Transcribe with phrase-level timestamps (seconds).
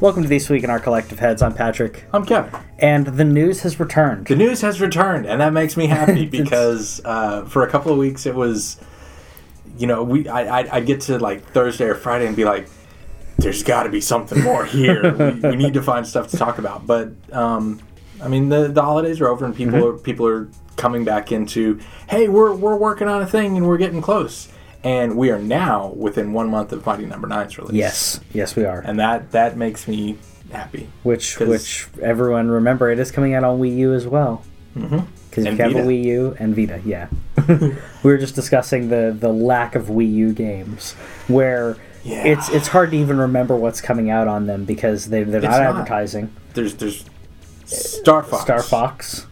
[0.00, 1.42] Welcome to This Week in Our Collective Heads.
[1.42, 2.04] I'm Patrick.
[2.12, 2.54] I'm Kevin.
[2.78, 4.28] And the news has returned.
[4.28, 7.98] The news has returned, and that makes me happy because uh, for a couple of
[7.98, 8.80] weeks it was,
[9.76, 12.68] you know, we I I I'd get to like Thursday or Friday and be like,
[13.38, 15.12] "There's got to be something more here.
[15.16, 17.80] we, we need to find stuff to talk about." But um,
[18.22, 21.80] I mean, the the holidays are over, and people are people are coming back into,
[22.08, 24.48] "Hey, we're we're working on a thing, and we're getting close."
[24.84, 27.74] And we are now within one month of Mighty Number Nine's release.
[27.74, 28.80] Yes, yes, we are.
[28.80, 30.18] and that that makes me
[30.52, 30.88] happy.
[31.02, 34.44] Which which everyone remember it is coming out on Wii U as well.
[34.76, 34.98] Mm-hmm.
[35.28, 37.08] Because if you have a Wii U and Vita, yeah.
[37.48, 40.92] we were just discussing the the lack of Wii U games,
[41.26, 42.24] where Yeah.
[42.24, 45.50] it's it's hard to even remember what's coming out on them because they they're not,
[45.50, 45.60] not.
[45.60, 46.32] advertising.
[46.54, 47.04] There's there's
[47.66, 48.42] Star Fox.
[48.44, 49.26] Star Fox.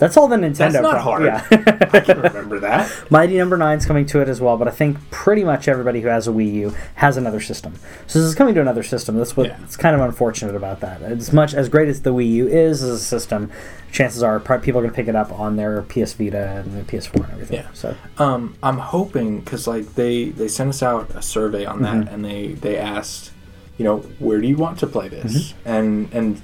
[0.00, 0.56] That's all the Nintendo.
[0.72, 1.24] That's not pro- hard.
[1.24, 1.46] Yeah.
[1.92, 2.90] I can remember that.
[3.10, 6.08] Mighty Number Nine's coming to it as well, but I think pretty much everybody who
[6.08, 7.74] has a Wii U has another system.
[8.08, 9.16] So this is coming to another system.
[9.18, 9.58] That's what Yeah.
[9.62, 11.02] it's kind of unfortunate about that.
[11.02, 13.50] As much as great as the Wii U is as a system,
[13.92, 16.82] chances are people are going to pick it up on their PS Vita and the
[16.90, 17.58] PS4 and everything.
[17.58, 17.66] Yeah.
[17.74, 21.94] So Um, I'm hoping because like they they sent us out a survey on that,
[21.94, 22.14] Mm-hmm.
[22.14, 23.32] and they they asked,
[23.76, 25.52] you know, where do you want to play this?
[25.52, 25.68] Mm-hmm.
[25.68, 26.40] And and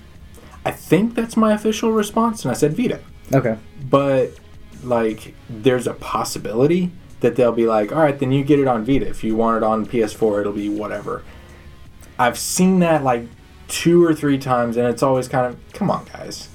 [0.65, 2.99] I think that's my official response, and I said Vita.
[3.33, 3.57] Okay,
[3.89, 4.31] But
[4.83, 8.85] like, there's a possibility that they'll be like, all right, then you get it on
[8.85, 9.09] Vita.
[9.09, 11.23] If you want it on PS4, it'll be whatever.
[12.19, 13.27] I've seen that like
[13.69, 16.49] two or three times, and it's always kind of, come on, guys.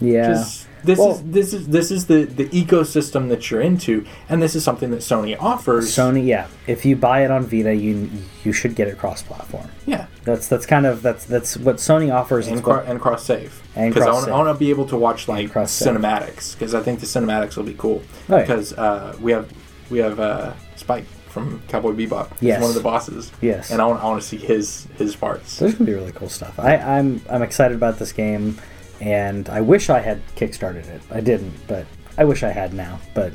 [0.00, 4.04] yeah, Just, this Well- is this is this is the the ecosystem that you're into,
[4.28, 5.88] and this is something that Sony offers.
[5.94, 6.26] Sony.
[6.26, 8.10] Yeah, if you buy it on Vita, you
[8.42, 9.68] you should get it cross-platform.
[9.86, 12.46] yeah, That's that's kind of that's that's what Sony offers.
[12.48, 15.50] and cro- and cross save And because I want to be able to watch like
[15.52, 18.42] cinematics because I think the cinematics will be cool Oh, yeah.
[18.42, 19.50] because uh, we have
[19.90, 22.30] we have uh, Spike from Cowboy Bebop.
[22.40, 22.56] Yes.
[22.58, 23.32] He's one of the bosses.
[23.40, 23.70] Yes.
[23.70, 25.58] and I want I want to see his his parts.
[25.58, 26.58] There's gonna be really cool stuff.
[26.58, 28.60] I, I'm I'm excited about this game,
[29.00, 31.02] and I wish I had kickstarted it.
[31.10, 31.86] I didn't, but
[32.18, 33.00] I wish I had now.
[33.14, 33.32] But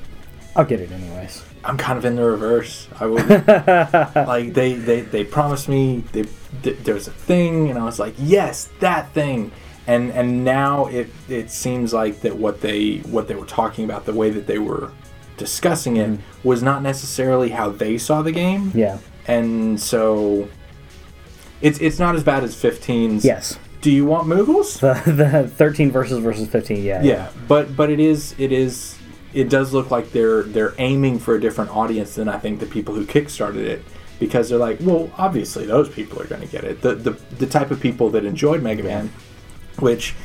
[0.57, 1.43] I'll get it anyways.
[1.63, 2.87] I'm kind of in the reverse.
[2.99, 3.29] I would
[4.27, 6.25] like they, they they promised me they,
[6.63, 9.51] th- there was a thing, and I was like, yes, that thing.
[9.85, 14.05] And and now it it seems like that what they what they were talking about,
[14.05, 14.91] the way that they were
[15.37, 16.47] discussing it, mm-hmm.
[16.47, 18.71] was not necessarily how they saw the game.
[18.73, 18.97] Yeah.
[19.27, 20.49] And so
[21.61, 23.23] it's it's not as bad as 15's.
[23.23, 23.59] Yes.
[23.81, 24.79] Do you want Moogles?
[25.05, 26.83] The the 13 versus versus 15.
[26.83, 27.03] Yeah.
[27.03, 28.96] Yeah, but but it is it is
[29.33, 32.65] it does look like they're they're aiming for a different audience than I think the
[32.65, 33.83] people who kickstarted it
[34.19, 36.81] because they're like, well, obviously those people are going to get it.
[36.81, 39.11] The the the type of people that enjoyed Mega Man,
[39.79, 40.15] which,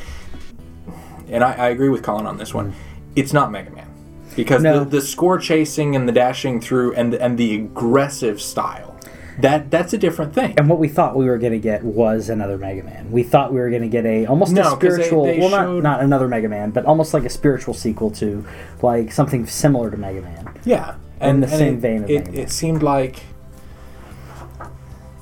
[1.28, 2.74] and I, I agree with Colin on this one, mm.
[3.16, 3.88] it's not Mega Man
[4.36, 4.80] because No.
[4.80, 8.91] the, the score chasing and the dashing through and and the aggressive style
[9.40, 10.54] that that's a different thing.
[10.58, 13.10] And what we thought we were going to get was another Mega Man.
[13.10, 15.50] We thought we were going to get a almost a No, they- spiritual, they well,
[15.50, 18.44] showed- not not another Mega Man, but almost like a spiritual sequel to
[18.82, 20.54] like something similar to Mega Man.
[20.64, 22.40] Yeah, In the same it, vein of it, Mega Man.
[22.40, 23.22] it seemed like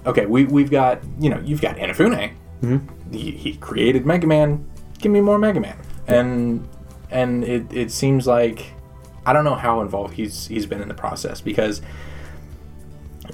[0.07, 2.33] okay, we we've got you know you've got Inafune.
[2.63, 3.13] Mm-hmm.
[3.15, 4.67] He, he created Mega Man.
[4.99, 6.69] Give me more Mega Man, and
[7.11, 8.73] and it, it seems like
[9.25, 11.81] I don't know how involved he's he's been in the process because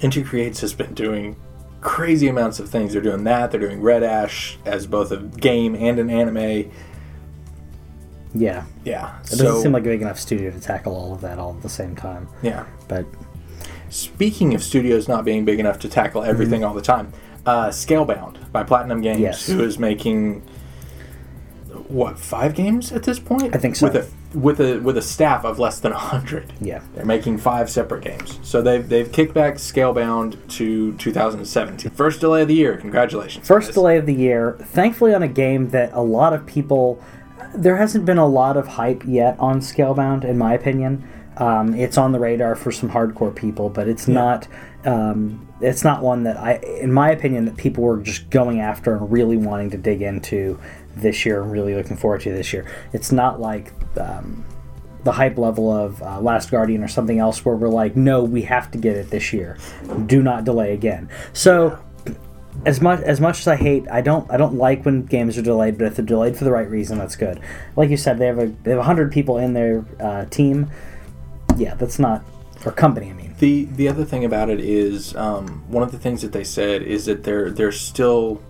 [0.00, 1.36] Inti Creates has been doing
[1.80, 2.92] crazy amounts of things.
[2.92, 3.50] They're doing that.
[3.50, 6.70] They're doing Red Ash as both a game and an anime.
[8.34, 8.64] Yeah.
[8.84, 11.54] Yeah, It doesn't seem like a big enough studio to tackle all of that all
[11.56, 12.28] at the same time.
[12.42, 12.66] yeah.
[12.88, 13.06] But
[13.88, 17.12] Speaking of studios not being big enough to tackle everything all the time,
[17.46, 19.46] uh, Scalebound by Platinum Games, Yes.
[19.46, 20.42] who is making
[21.88, 23.54] what five games at this point?
[23.54, 23.86] I think so.
[23.86, 26.52] With a with a with a staff of less than hundred.
[26.60, 26.82] yeah.
[26.94, 28.38] They're making five separate games.
[28.42, 31.91] So they've they've kicked back Scalebound to 2017.
[31.92, 32.76] First delay of the year.
[32.76, 33.46] Congratulations.
[33.46, 33.75] First guys.
[33.75, 37.02] delay of the year, thankfully on a game that a lot of people.
[37.54, 41.08] There hasn't been a lot of hype yet on Scalebound, in my opinion.
[41.38, 44.49] Um, it's on the radar for some hardcore people, but it's not.
[44.84, 48.96] Um, it's not one that I, in my opinion, that people were just going after
[48.96, 50.58] and really wanting to dig into
[50.96, 52.66] this year and really looking forward to this year.
[52.93, 54.44] It's not like um,
[55.04, 58.43] the hype level of uh, Last Guardian or something else where we're like, no, we
[58.43, 59.56] have to get it this year.
[60.06, 61.08] Do not delay again.
[61.32, 61.78] So
[62.64, 65.43] as much as much as I hate, I don't I don't like when games are
[65.43, 65.78] delayed.
[65.78, 67.40] But if they're delayed for the right reason, that's good.
[67.76, 70.70] Like you said, they have a they have hundred people in their uh, team.
[71.56, 72.25] Yeah, that's not
[72.64, 73.10] or company.
[73.10, 76.32] I mean, The the other thing about it is um, one of the things that
[76.32, 78.40] they said is that they're they're still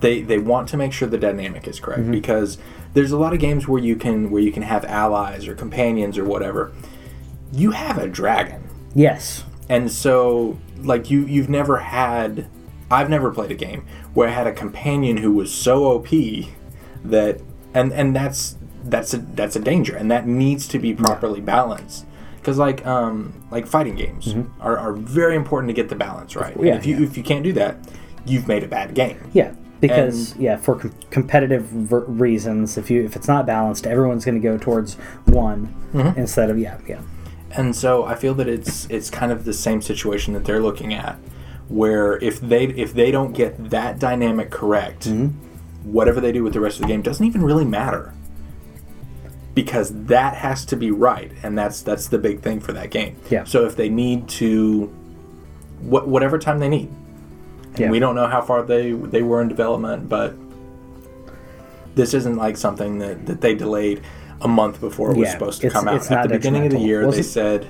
[0.00, 2.10] they they want to make sure the dynamic is correct Mm-hmm.
[2.12, 2.58] because
[2.94, 6.16] there's a lot of games where you can where you can have allies or companions
[6.18, 6.72] or whatever.
[7.52, 8.62] You have a dragon,
[8.94, 12.46] yes, and so like you you've never had
[12.90, 16.08] I've never played a game where I had a companion who was so OP
[17.04, 17.40] that
[17.74, 22.06] and and that's that's a that's a danger and that needs to be properly balanced
[22.36, 26.54] because like um like fighting games are, are very important to get the balance right
[26.54, 26.66] And Mm-hmm.
[26.66, 27.04] Yeah, if you yeah.
[27.06, 27.76] if you can't do that
[28.24, 33.04] you've made a bad game Yeah, because yeah, for com- competitive ver- reasons, if you
[33.04, 34.94] if it's not balanced, everyone's going to go towards
[35.26, 36.18] one Mm-hmm.
[36.18, 37.00] instead of yeah, yeah,
[37.52, 40.92] And so I feel that it's it's kind of the same situation that they're looking
[40.92, 41.16] at,
[41.68, 45.28] where if they if they don't get that dynamic correct, Mm-hmm.
[45.90, 48.12] whatever they do with the rest of the game doesn't even really matter.
[49.54, 53.16] Because that has to be right, and that's that's the big thing for that game.
[53.28, 53.42] Yeah.
[53.44, 54.84] So if they need to,
[55.80, 56.90] what whatever time they need,
[57.70, 57.90] and Yeah.
[57.90, 60.34] we don't know how far they they were in development, but
[61.94, 64.00] this isn't like something that, that they delayed
[64.40, 66.10] a month before it was Yeah, supposed to come out.
[66.10, 67.66] At the beginning of the year, Was they it- said,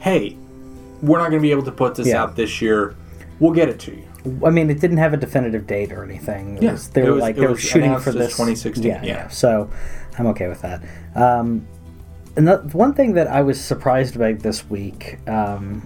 [0.00, 0.36] "Hey,
[1.02, 2.22] we're not going to be able to put this Yeah.
[2.22, 2.94] out this year.
[3.40, 4.02] We'll get it to you."
[4.44, 6.56] I mean, it didn't have a definitive date or anything.
[6.56, 9.28] It Yeah, was, they were was- like they were shooting for this 2016, Yeah, yeah.
[9.28, 9.68] So
[10.18, 10.80] I'm okay with that.
[11.14, 11.66] Um,
[12.36, 15.82] and the one thing that I was surprised about this week um,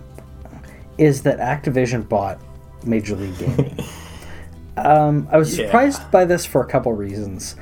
[0.99, 2.39] is that Activision bought
[2.85, 3.79] Major League Gaming.
[4.77, 5.67] um, I was Yeah.
[5.67, 7.57] surprised by this for a couple reasons.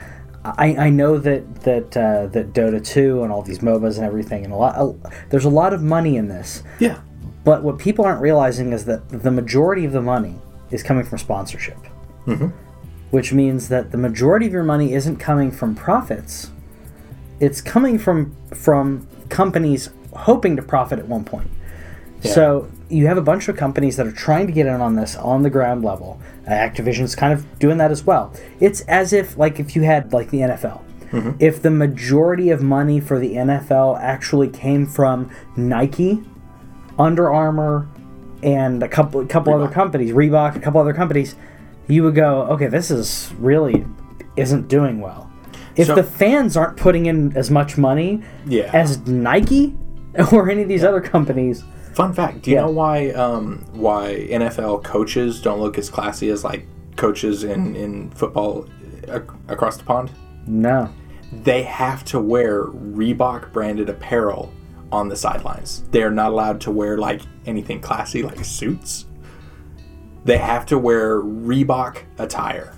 [0.44, 4.44] I, I know that that uh, that Dota 2 and all these MOBAs and everything
[4.44, 4.94] and a lot a,
[5.28, 6.62] there's a lot of money in this.
[6.78, 7.00] Yeah,
[7.44, 10.36] But what people aren't realizing is that the majority of the money
[10.70, 11.76] is coming from sponsorship.
[13.10, 16.52] Which means that the majority of your money isn't coming from profits.
[17.40, 21.50] It's coming from from companies hoping to profit at one point.
[22.22, 25.16] So you have a bunch of companies that are trying to get in on this
[25.16, 26.20] on the ground level.
[26.46, 28.32] Uh, Activision's kind of doing that as well.
[28.60, 30.82] It's as if like if you had like the NFL.
[31.40, 36.22] If the majority of money for the NFL actually came from Nike,
[37.00, 37.88] Under Armour,
[38.44, 41.34] and a couple a couple other companies, Reebok, a couple other companies,
[41.88, 43.84] you would go, okay, this is really
[44.36, 45.28] isn't doing well.
[45.74, 48.70] If So- the fans aren't putting in as much money Yeah.
[48.72, 49.76] as Nike
[50.32, 52.62] or any of these other companies, Fun fact: Do you Yeah.
[52.62, 56.66] know why um, why NFL coaches don't look as classy as like
[56.96, 58.66] coaches in in football
[59.08, 60.10] ac- across the pond?
[60.46, 60.88] no.
[61.44, 64.52] They have to wear Reebok branded apparel
[64.90, 65.84] on the sidelines.
[65.92, 69.06] They are not allowed to wear like anything classy like suits.
[70.24, 72.74] They have to wear Reebok attire.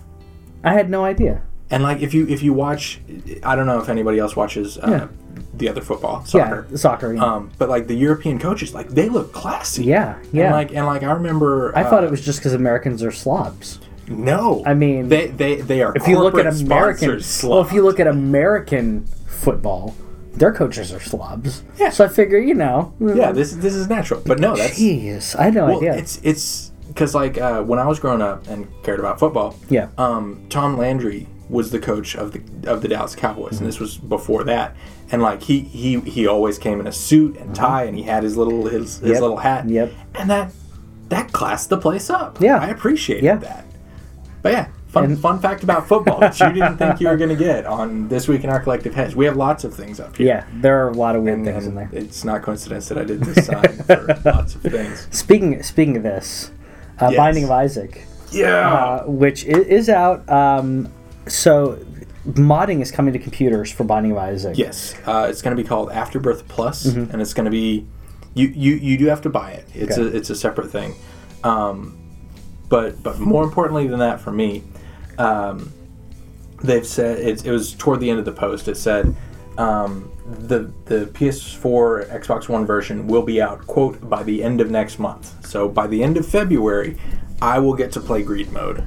[0.65, 1.41] I had no idea.
[1.73, 3.01] And like if you if you watch,
[3.43, 5.09] I don't know if anybody else watches uh, Yeah.
[5.55, 6.67] the other football soccer.
[6.71, 7.15] Yeah, soccer.
[7.15, 9.85] Yeah, Um, but like the European coaches, like they look classy.
[9.85, 10.17] yeah.
[10.33, 10.45] yeah.
[10.45, 13.11] And like and like I remember, I uh, thought it was just because Americans are
[13.11, 13.81] slobs.
[14.07, 14.63] no.
[14.67, 15.93] I mean, they they they are.
[15.97, 19.95] If you look at American, well, if you look at American football,
[20.35, 21.63] their coaches are slobs.
[21.79, 21.91] Yeah.
[21.91, 24.21] So I figure, you know, yeah, this this is natural.
[24.27, 25.97] But no, that's Jeez, I had no well, idea.
[25.97, 29.89] it's it's because like uh, when I was growing up and cared about football, yeah,
[29.97, 33.97] um, Tom Landry was the coach of the of the Dallas Cowboys, and this was
[33.99, 34.75] before that.
[35.13, 38.23] And like he he he always came in a suit and tie, and he had
[38.25, 39.07] his little his, his Mm-hmm.
[39.13, 39.21] Yep.
[39.21, 39.69] little hat.
[39.69, 39.93] Yep.
[40.17, 40.53] And that
[41.11, 42.41] that classed the place up.
[42.41, 42.57] Yeah.
[42.59, 43.37] I appreciated Yeah.
[43.37, 43.67] that.
[44.41, 44.67] But yeah.
[44.89, 47.65] Fun, And- fun fact about football that you didn't think you were going to get
[47.65, 49.17] on this week in our collective heads.
[49.17, 50.27] We have lots of things up here.
[50.27, 50.45] yeah.
[50.61, 51.89] There are a lot of weird And, things in there.
[51.93, 55.09] it's not coincidence that I did this sign for lots of things.
[55.11, 56.51] Speaking speaking of this,
[57.01, 57.17] uh, Yes.
[57.17, 58.71] Binding of Isaac, Yeah.
[58.75, 60.29] uh, which i- is out.
[60.31, 60.89] Um,
[61.27, 61.79] so
[62.27, 64.57] modding is coming to computers for Binding of Isaac.
[64.59, 67.11] Yes, uh, it's going to be called Afterbirth Plus, Mm-hmm.
[67.13, 67.87] and it's going to be
[68.35, 69.67] you, you you do have to buy it.
[69.75, 70.03] It's Okay.
[70.03, 70.95] a it's a separate thing,
[71.45, 71.99] um,
[72.69, 74.63] but but more importantly than that for me,
[75.19, 75.71] um,
[76.63, 78.69] they've said it, it was toward the end of the post.
[78.69, 79.15] It said
[79.59, 84.71] um, the the PS4 Xbox One version will be out quote by the end of
[84.71, 85.47] next month.
[85.47, 86.97] So by the end of February,
[87.43, 88.85] I will get to play Greed mode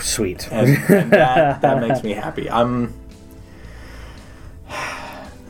[0.00, 0.48] Sweet.
[0.52, 2.48] and, and that, that makes me happy.
[2.50, 2.92] I'm,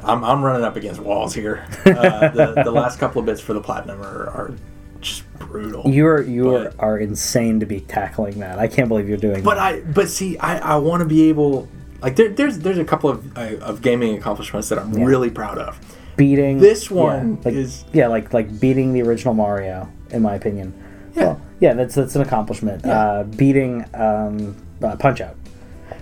[0.02, 1.66] I'm I'm running up against walls here.
[1.85, 4.54] Uh, the the last couple of bits for the platinum are, are
[5.00, 5.87] just brutal.
[5.87, 8.59] you are you are, But- are insane to be tackling that.
[8.59, 9.62] I can't believe you're doing But that.
[9.62, 11.68] I but see I, I want to be able
[12.00, 15.59] like there, there's there's a couple of uh, of gaming accomplishments that I'm really proud
[15.59, 15.78] of.
[16.16, 20.35] beating This yeah, one like, is yeah, like like beating the original Mario, in my
[20.35, 20.73] opinion.
[21.14, 21.25] Yeah.
[21.25, 22.82] Well, yeah, that's that's an accomplishment.
[22.84, 22.98] Yeah.
[23.00, 25.36] Uh, beating um, uh, Punch Out,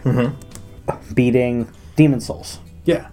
[0.04, 1.14] Mm-hmm.
[1.14, 2.60] beating Demon Souls.
[2.84, 3.08] yeah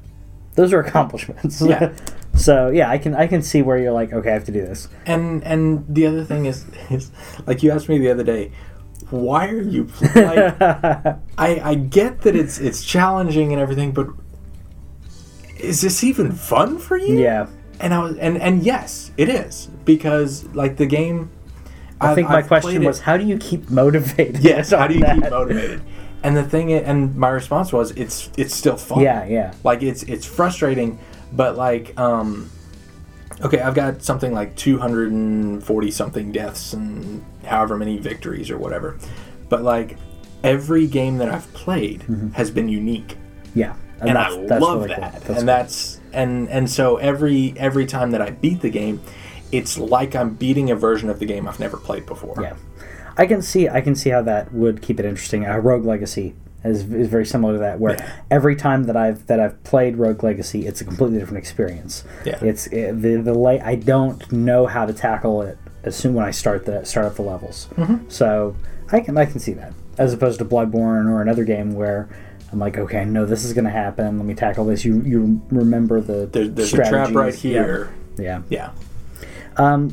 [0.55, 1.61] Those are accomplishments.
[1.61, 1.93] Yeah.
[2.35, 4.61] so yeah, I can I can see where you're like, okay, I have to do
[4.61, 4.87] this.
[5.05, 7.11] and and the other thing is is
[7.47, 8.51] like you asked me the other day,
[9.09, 10.61] why are you like
[11.37, 14.07] I I get that it's it's challenging and everything, but
[15.59, 17.17] is this even fun for you?
[17.17, 17.47] yeah,
[17.79, 21.29] And I was and and yes, it is because like the game
[22.01, 24.37] I think my I've question was, how do you keep motivated?
[24.43, 25.81] Yes, how do you keep motivated?
[26.23, 29.01] And the thing, and my response was, it's it's still fun.
[29.01, 29.53] Yeah, yeah.
[29.63, 30.97] Like it's it's frustrating,
[31.33, 32.49] but like um,
[33.41, 38.49] okay, I've got something like two hundred and forty something deaths and however many victories
[38.49, 38.97] or whatever,
[39.49, 39.97] but like
[40.43, 43.17] every game that I've played has been unique,
[43.53, 45.01] Yeah, and, I love really cool.
[45.01, 45.45] that, That's and cool.
[45.45, 48.99] that's and and so every every time that I beat the game.
[49.57, 52.35] It's like I'm beating a version of the game I've never played before.
[52.41, 52.55] yeah.
[53.17, 55.45] I can see I can see how that would keep it interesting.
[55.45, 56.35] Uh, Rogue Legacy
[56.65, 58.11] is, is very similar to that, where Yeah.
[58.29, 62.03] every time that I've that I've played Rogue Legacy, it's a completely different experience.
[62.25, 62.37] Yeah.
[62.41, 63.61] it's it, the the lay.
[63.61, 67.15] I don't know how to tackle it as soon when I start the start up
[67.15, 67.69] the levels.
[67.75, 68.09] Mm-hmm.
[68.09, 68.55] So
[68.91, 72.09] I can I can see that as opposed to Bloodborne or another game where.
[72.51, 74.17] I'm like, okay, I know this is going to happen.
[74.17, 74.85] Let me tackle this.
[74.85, 77.63] You you remember the There, there's a trap right Yeah.
[77.63, 77.93] here.
[78.17, 78.41] yeah.
[78.49, 78.69] Yeah.
[79.57, 79.89] Um,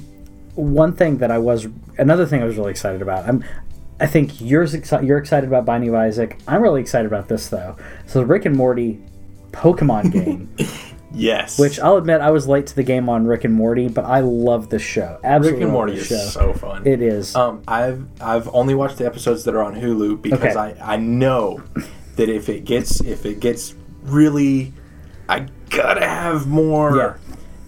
[0.55, 1.67] one thing that I was,
[1.99, 3.29] another thing I was really excited about.
[3.29, 3.45] I'm,
[4.01, 6.39] I think you're exci- you're excited about Binding of Isaac.
[6.49, 7.77] I'm really excited about this though.
[8.07, 9.01] So the Rick and Morty
[9.53, 10.55] Pokemon game,
[11.15, 11.59] Yes.
[11.59, 14.21] which I'll admit I was late to the game on Rick and Morty, but I
[14.21, 15.21] love this show.
[15.23, 16.17] Absolutely, Rick and Morty is show.
[16.17, 16.87] so fun.
[16.87, 17.37] It is.
[17.37, 20.81] Um, I've I've only watched the episodes that are on Hulu because Okay.
[20.81, 21.63] I, I know
[22.17, 24.73] that if it gets if it gets really,
[25.29, 26.97] I gotta have more.
[26.97, 27.15] Yeah.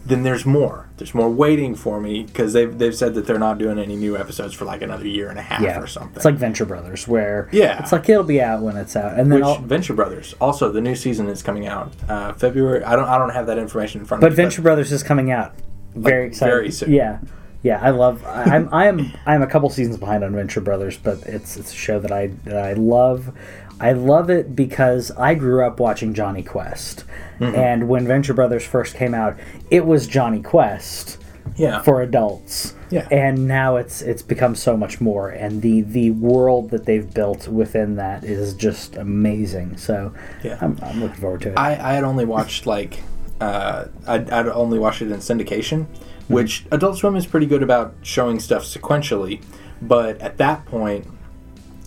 [0.05, 0.84] Then there's more.
[0.97, 4.17] There's more waiting for me because they've they've said that they're not doing any new
[4.17, 6.15] episodes for like another year and a half yeah, or something.
[6.15, 7.81] it's like Venture Brothers, where Yeah.
[7.83, 10.81] it's like it'll be out when it's out, and then which Venture Brothers also the
[10.81, 12.85] new season is coming out uh, February.
[12.85, 14.37] I don't I don't have that information in front but of me.
[14.37, 15.53] But Venture Brothers is coming out.
[15.97, 16.51] Very excited.
[16.53, 16.93] very soon.
[16.93, 17.19] Yeah,
[17.65, 17.81] yeah.
[17.83, 18.25] I love.
[18.25, 18.69] I- I'm.
[18.73, 19.13] I am.
[19.27, 22.29] I'm a couple seasons behind on Venture Brothers, but it's it's a show that I
[22.45, 23.33] that I love.
[23.81, 27.05] I love it because I grew up watching Jonny Quest,
[27.41, 27.57] Mm-hmm.
[27.57, 29.37] and when Venture Brothers first came out,
[29.69, 31.19] it was Jonny Quest
[31.57, 31.83] yeah.
[31.83, 32.77] for adults.
[32.91, 33.09] Yeah.
[33.11, 37.49] And now it's it's become so much more, and the the world that they've built
[37.49, 39.77] within that is just amazing.
[39.79, 40.13] So
[40.45, 40.59] Yeah.
[40.61, 41.59] I'm, I'm looking forward to it.
[41.59, 43.03] I, I had only watched like
[43.41, 46.35] uh, I'd, I'd only watched it in syndication, Mm-hmm.
[46.35, 49.43] which Adult Swim is pretty good about showing stuff sequentially.
[49.83, 51.07] But at that point,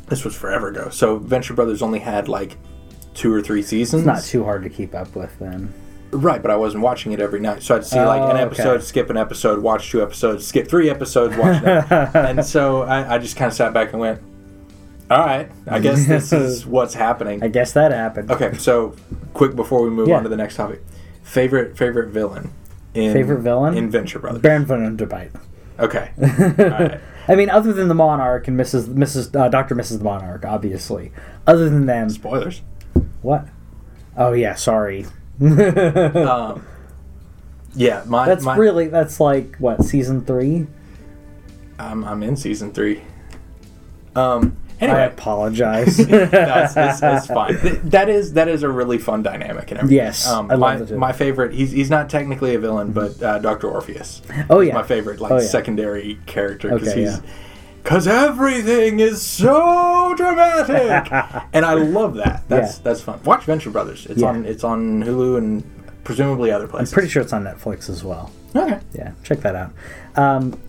[0.08, 0.90] this was forever ago.
[0.90, 2.58] So Venture Brothers only had like
[3.14, 4.02] two or three seasons.
[4.04, 5.74] it's not too hard to keep up with then.
[6.12, 7.62] right, but I wasn't watching it every night.
[7.64, 8.44] So I'd see like Oh, an okay.
[8.44, 12.16] episode, skip an episode, watch two episodes, skip three episodes, watch that.
[12.16, 14.22] and so I, I just kind of sat back and went,
[15.12, 18.32] "All right, I guess this is what's happening." I guess that happened.
[18.32, 18.96] Okay, so
[19.34, 20.18] quick before we move Yeah.
[20.18, 20.82] on to the next topic,
[21.24, 22.52] favorite favorite villain
[22.94, 23.76] in Favorite villain?
[23.78, 24.42] in Venture Brothers.
[24.42, 25.32] Baron von Underbheit.
[25.80, 26.26] Okay, all
[26.70, 27.00] right.
[27.28, 28.86] I mean, other than the Monarch and Mrs.
[28.86, 29.36] Mrs.
[29.40, 29.98] Uh, Doctor Mrs.
[29.98, 31.12] the Monarch, obviously.
[31.46, 32.62] Other than them, Spoilers.
[33.22, 33.48] what?
[34.16, 35.06] Oh yeah, sorry.
[35.40, 36.66] Um,
[37.76, 40.66] yeah, my That's my, really that's like what season three.
[41.78, 43.02] I'm, I'm in season three.
[44.16, 44.58] Um.
[44.82, 45.98] I apologize.
[46.08, 47.60] that's, that's, that's fine.
[47.60, 49.96] Th- That is that is a really fun dynamic and everything.
[49.98, 50.98] Yes, um, I love my, it too.
[50.98, 51.54] my favorite.
[51.54, 54.22] He's he's not technically a villain, but uh, Doctor Orpheus.
[54.50, 55.48] Oh yeah, my favorite like Oh, yeah.
[55.48, 57.22] secondary character because Okay, he's yeah.
[57.84, 61.12] because everything is so dramatic
[61.54, 62.84] and i love that that's Yeah.
[62.84, 64.28] that's fun watch venture brothers it's Yeah.
[64.30, 65.64] on it's on hulu and
[66.04, 68.32] presumably other places I'm pretty sure it's on Netflix as well.
[68.56, 69.72] okay Yeah, check that out.
[70.16, 70.60] Um,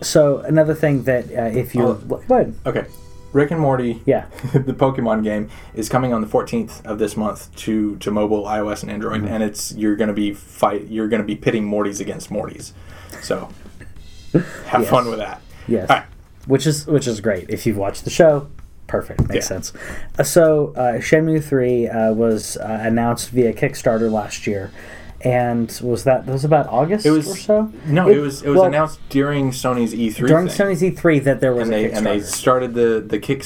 [0.00, 1.94] so another thing that uh, if you're, Oh.
[2.28, 2.54] go ahead.
[2.66, 2.84] okay
[3.34, 7.54] rick and morty Yeah, the pokemon game is coming on the 14th of this month
[7.56, 9.34] to to mobile ios and android Mm-hmm.
[9.34, 12.72] and it's you're gonna be fight you're gonna be pitting mortys against mortys
[13.22, 13.50] so
[14.66, 14.90] have Yes.
[14.90, 16.04] fun with that yes, right
[16.46, 18.48] which is which is great if you've watched the show.
[18.86, 19.48] Perfect, makes Yeah.
[19.48, 19.72] sense.
[20.18, 24.70] Uh, so uh, Shenmue Three uh, was uh, announced via Kickstarter last year,
[25.24, 27.72] and was that that was about August It was- or so?
[27.86, 30.68] no it, was it was well, announced during sony's e3 during thing.
[30.68, 31.96] Sony's E3 that there was and a they Kickstarter.
[31.96, 33.44] and they started the the kick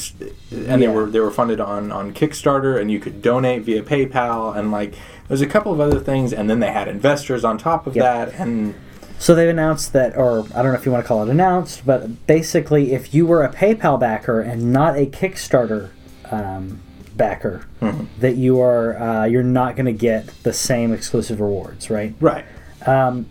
[0.51, 0.93] and they Yeah.
[0.93, 4.93] were they were funded on on Kickstarter and you could donate via PayPal and like
[5.27, 8.03] there's a couple of other things and then they had investors on top of Yep.
[8.03, 8.75] that and
[9.17, 11.85] So they've announced that, or I don't know if you want to call it announced,
[11.85, 15.89] but basically, if you were a PayPal backer and not a Kickstarter
[16.31, 16.79] um,
[17.19, 18.05] backer, Mm-hmm.
[18.21, 22.15] that you are uh, you're not going to get the same exclusive rewards, right?
[22.19, 22.45] right
[22.87, 23.27] Um,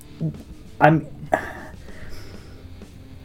[0.81, 1.09] I'm.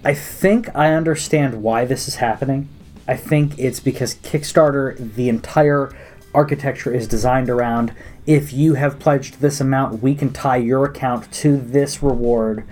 [0.06, 2.68] I think I understand why this is happening.
[3.08, 5.96] I think it's because Kickstarter, the entire
[6.34, 7.94] architecture is designed around
[8.26, 12.64] if you have pledged this amount, we can tie your account to this reward.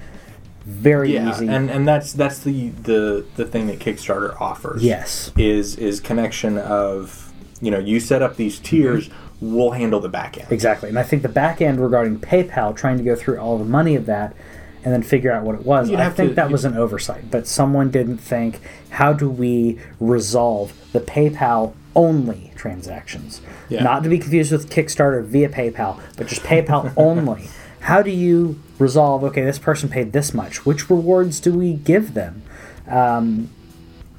[0.66, 1.48] Very yeah easy.
[1.48, 5.32] and and that's that's the the the thing that Kickstarter offers yes.
[5.36, 7.31] is is connection of
[7.62, 10.88] you know you set up these tiers we'll handle the back end Exactly.
[10.90, 13.96] And I think the back end regarding PayPal, trying to go through all the money
[13.96, 14.36] of that,
[14.84, 15.90] and then figure out what it was.
[15.90, 18.60] You'd I think to- that was an oversight, but someone didn't think
[18.92, 23.82] how do we resolve the PayPal only transactions, Yeah.
[23.84, 27.50] not to be confused with Kickstarter via PayPal, but just PayPal only.
[27.80, 29.24] How do you resolve?
[29.24, 30.68] Okay, this person paid this much.
[30.68, 32.44] Which rewards do we give them?
[32.88, 33.50] Um,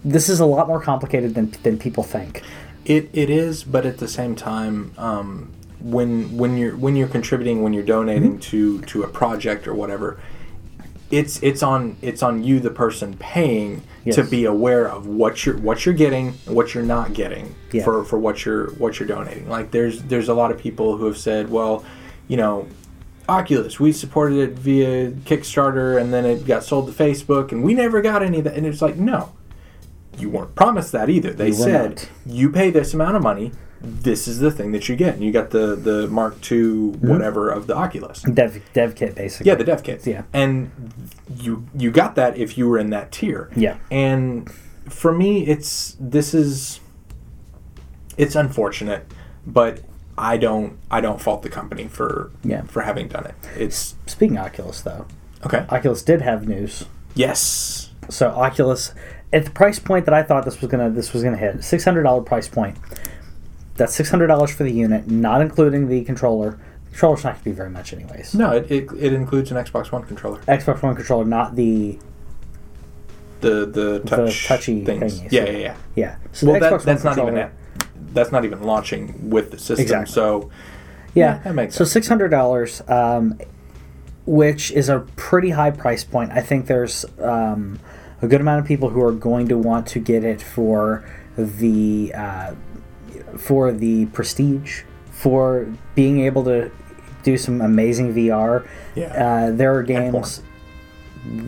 [0.05, 2.43] this is a lot more complicated than than people think.
[2.85, 7.63] It it is, but at the same time, um, when when you're when you're contributing,
[7.63, 10.19] when you're donating to to a project or whatever,
[11.11, 15.57] it's it's on it's on you, the person paying, to be aware of what you're
[15.59, 17.85] what you're getting and what you're not getting Yeah.
[17.85, 19.49] for for what you're what you're donating.
[19.49, 21.85] Like there's there's a lot of people who have said, well,
[22.29, 22.67] you know.
[23.29, 27.73] Oculus, we supported it via Kickstarter and then it got sold to Facebook and we
[27.73, 28.55] never got any of that.
[28.57, 29.33] And it's like, no,
[30.23, 31.33] you weren't promised that either.
[31.33, 33.53] They You said you pay this amount of money,
[33.83, 36.59] this is the thing that you get, and you got the the Mark II
[36.93, 37.09] hmm.
[37.09, 38.23] whatever of the Oculus.
[38.23, 39.49] Dev dev kit basically.
[39.51, 40.07] Yeah, the dev kit.
[40.07, 40.23] Yeah.
[40.33, 40.71] and
[41.37, 43.51] you you got that if you were in that tier.
[43.57, 43.77] Yeah.
[43.91, 44.51] and
[44.89, 46.81] for me, it's this is
[48.17, 49.07] it's unfortunate,
[49.47, 49.81] but
[50.17, 52.63] I don't I don't fault the company for Yeah.
[52.63, 53.35] for having done it.
[53.57, 55.07] It's Speaking Oculus, though,
[55.45, 55.67] okay.
[55.71, 56.87] Oculus did have news.
[57.15, 57.89] yes.
[58.09, 58.93] So Oculus,
[59.33, 61.85] at the price point that I thought this was gonna this was gonna hit, six
[61.85, 62.77] hundred dollar price point.
[63.77, 66.59] That's six hundred dollars for the unit, not including the controller.
[66.85, 68.35] The controller's not gonna be very much, anyways.
[68.35, 70.39] No, it, it, it includes an Xbox One controller.
[70.41, 71.99] Xbox One controller, not the
[73.41, 75.21] The the touch touchy things.
[75.21, 75.59] thingies, Yeah, yeah.
[75.59, 76.17] yeah, yeah.
[76.33, 77.51] So well, the that, that's not even
[78.13, 79.83] That's not even launching with the system.
[79.83, 80.13] Exactly.
[80.13, 80.51] So
[81.15, 83.39] Yeah, Yeah, that makes so six hundred dollars, um,
[84.27, 86.31] which is a pretty high price point.
[86.33, 87.81] I think there's um,
[88.23, 91.05] a good amount of people who are going to want to get it for
[91.37, 92.55] the uh,
[93.37, 96.71] for the prestige, for being able to
[97.23, 98.67] do some amazing VR.
[98.95, 99.07] Yeah.
[99.07, 100.43] Uh, there are games.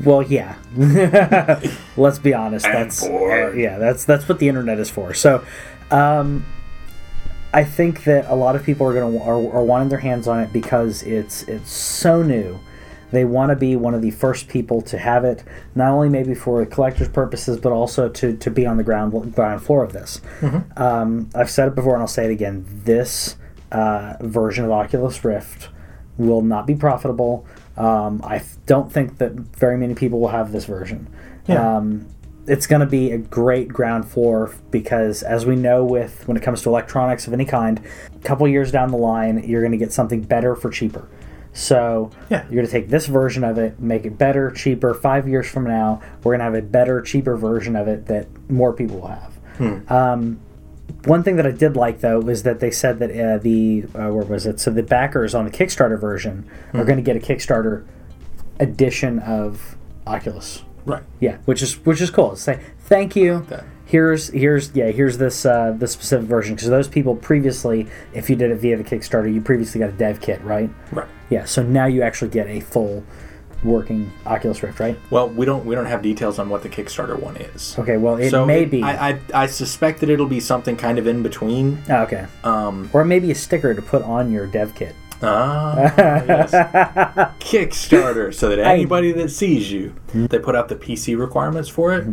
[0.05, 0.57] Well, yeah.
[1.97, 2.67] Let's be honest.
[2.67, 3.59] And That's porn.
[3.59, 3.79] yeah.
[3.79, 5.15] That's that's what the internet is for.
[5.15, 5.45] So,
[5.91, 6.45] um,
[7.53, 10.41] I think that a lot of people are gonna are, are wanting their hands on
[10.41, 12.59] it because it's it's so new.
[13.15, 16.35] They want to be one of the first people to have it, not only maybe
[16.35, 20.21] for collectors' purposes, but also to, to be on the ground ground floor of this.
[20.77, 22.67] Um, I've said it before, and I'll say it again.
[22.85, 23.37] This
[23.73, 25.69] uh, version of Oculus Rift
[26.19, 27.47] will not be profitable.
[27.77, 31.09] Um, I don't think that very many people will have this version.
[31.47, 31.77] Yeah.
[31.77, 32.07] Um,
[32.47, 36.43] it's going to be a great ground floor because, as we know, with when it
[36.43, 37.81] comes to electronics of any kind,
[38.15, 41.09] a couple years down the line, you're going to get something better for cheaper.
[41.55, 42.43] So Yeah.
[42.45, 44.93] you're going to take this version of it, make it better, cheaper.
[44.93, 48.27] Five years from now, we're going to have a better, cheaper version of it that
[48.51, 49.91] more people will have.
[49.91, 50.41] Um,
[51.05, 54.09] one thing that I did like though was that they said that uh, the uh,
[54.13, 54.59] where was it?
[54.61, 57.85] So the backers on the Kickstarter version are going to get a Kickstarter
[58.59, 60.63] edition of Oculus.
[60.85, 61.03] right.
[61.21, 62.35] Yeah, which is which is cool.
[62.37, 63.47] Say thank you.
[63.95, 68.35] Here's here's yeah here's this uh, this specific version because those people previously, if you
[68.35, 70.69] did it via the Kickstarter, you previously got a dev kit, right?
[70.91, 71.07] Right.
[71.31, 71.45] Yeah.
[71.45, 73.05] So now you actually get a full
[73.63, 74.99] working Oculus Rift, right?
[75.11, 77.79] Well, we don't we don't have details on what the Kickstarter one is.
[77.79, 77.97] Okay.
[77.97, 78.83] Well, it so may it- be.
[78.83, 81.79] I, I I suspect that it'll be something kind of in between.
[81.89, 82.27] Oh, okay.
[82.43, 82.91] Um.
[82.93, 84.97] Or maybe a sticker to put on your dev kit.
[85.23, 85.77] Ah.
[85.77, 86.51] yes.
[87.39, 92.05] Kickstarter, so that anybody that sees you, they put out the PC requirements for it.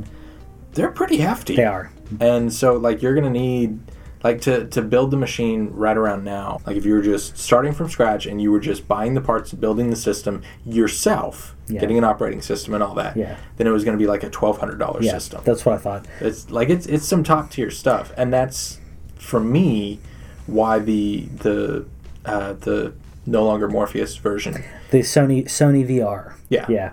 [0.73, 1.55] They're pretty hefty.
[1.55, 1.91] They are.
[2.19, 3.79] And so like you're gonna need
[4.23, 6.59] like to, to build the machine right around now.
[6.67, 9.51] Like if you were just starting from scratch and you were just buying the parts,
[9.51, 11.79] building the system yourself, Yeah.
[11.81, 13.37] getting an operating system and all that, Yeah.
[13.57, 15.41] then it was gonna be like a twelve hundred dollar Yeah, system.
[15.43, 16.05] that's what I thought.
[16.19, 18.79] It's like it's it's some top tier stuff, and that's
[19.15, 19.99] for me
[20.45, 21.85] why the the
[22.25, 22.93] uh, the
[23.25, 24.63] no longer Morpheus version.
[24.91, 26.33] The Sony Sony VR.
[26.49, 26.65] Yeah.
[26.69, 26.91] Yeah.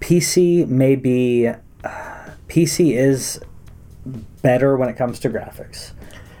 [0.00, 1.50] PC may be
[2.48, 3.40] PC is
[4.42, 5.92] better when it comes to graphics.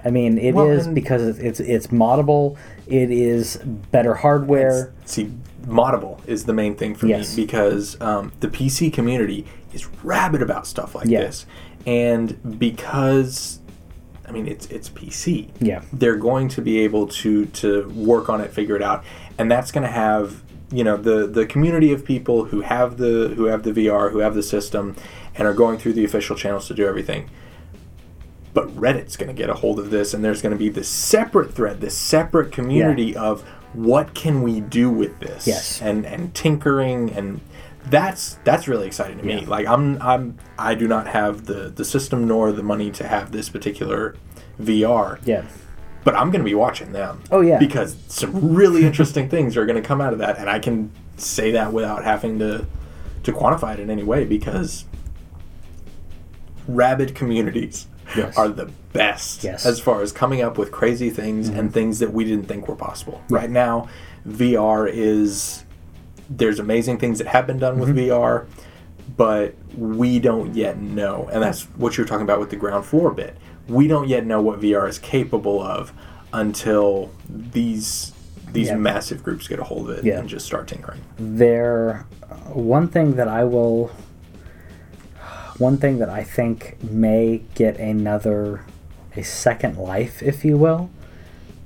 [0.04, 2.56] I mean, it is Well, and- because it's, it's it's moddable.
[2.86, 3.56] It is
[3.92, 4.92] better hardware.
[5.04, 5.30] See,
[5.66, 7.36] moddable is the main thing for Yes.
[7.36, 11.20] me because um, the PC community is rabid about stuff like Yeah.
[11.22, 11.44] this,
[11.84, 13.58] and because
[14.26, 15.48] I mean it's it's PC.
[15.60, 15.82] Yeah.
[15.92, 19.04] they're going to be able to to work on it, figure it out,
[19.36, 23.34] and that's going to have you know the the community of people who have the
[23.36, 24.94] who have the VR, who have the system,
[25.38, 27.30] and are going through the official channels to do everything.
[28.54, 30.88] But Reddit's going to get a hold of this, and there's going to be this
[30.88, 35.80] separate thread, this separate community of what can we do with this, Yes.
[35.80, 37.40] and and tinkering, and
[37.86, 39.42] that's that's really exciting to me.
[39.42, 39.48] Yeah.
[39.48, 43.30] Like I'm I'm I do not have the the system nor the money to have
[43.30, 44.16] this particular
[44.60, 45.44] VR, Yeah.
[46.02, 47.22] but I'm going to be watching them.
[47.30, 47.58] Oh, yeah.
[47.58, 50.90] because some really interesting things are going to come out of that, and I can
[51.16, 52.66] say that without having to
[53.24, 54.84] to quantify it in any way because
[56.68, 58.38] rabid communities Yes.
[58.38, 59.66] are the best Yes.
[59.66, 61.58] as far as coming up with crazy things mm-hmm.
[61.58, 63.20] and things that we didn't think were possible.
[63.28, 63.88] Right now,
[64.26, 65.64] VR is
[66.30, 68.10] there's amazing things that have been done with mm-hmm.
[68.10, 68.46] VR,
[69.16, 71.28] but we don't yet know.
[71.32, 73.36] And that's what you're talking about with the ground floor bit.
[73.66, 75.92] We don't yet know what VR is capable of
[76.32, 78.12] until these
[78.52, 78.76] these Yeah.
[78.76, 80.18] massive groups get a hold of it Yeah.
[80.20, 81.00] and just start tinkering.
[81.18, 83.90] there uh, one thing that I will
[85.58, 88.64] one thing that I think may get another
[89.16, 90.90] a second life if you will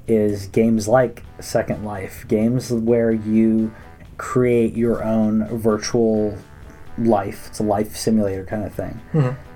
[0.08, 2.26] is games like Second Life.
[2.26, 3.72] Games where you
[4.16, 6.36] create your own virtual
[6.98, 7.48] life.
[7.48, 9.00] It's a life simulator kind of thing.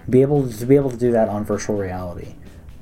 [0.08, 2.34] Be able to be able to do that on virtual reality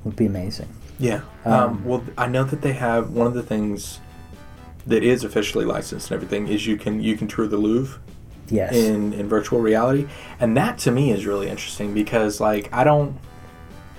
[0.04, 0.68] would be amazing.
[0.98, 1.22] Yeah.
[1.44, 4.00] Um, well, I know that they have one of the things
[4.86, 8.00] that is officially licensed and everything is you can you can tour the Louvre
[8.48, 10.06] yes in in virtual reality,
[10.40, 13.16] and that to me is really interesting because like I don't.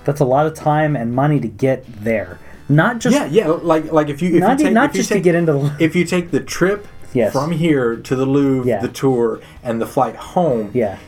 [0.04, 3.46] that's a lot of time and money to get there not just Yeah, yeah.
[3.48, 5.34] Like like if you if not, you take, not if you just take, to get
[5.36, 7.32] into the if you take the trip Yes.
[7.32, 8.80] from here to the Louvre, Yeah.
[8.80, 10.98] the tour, and the flight home, yeah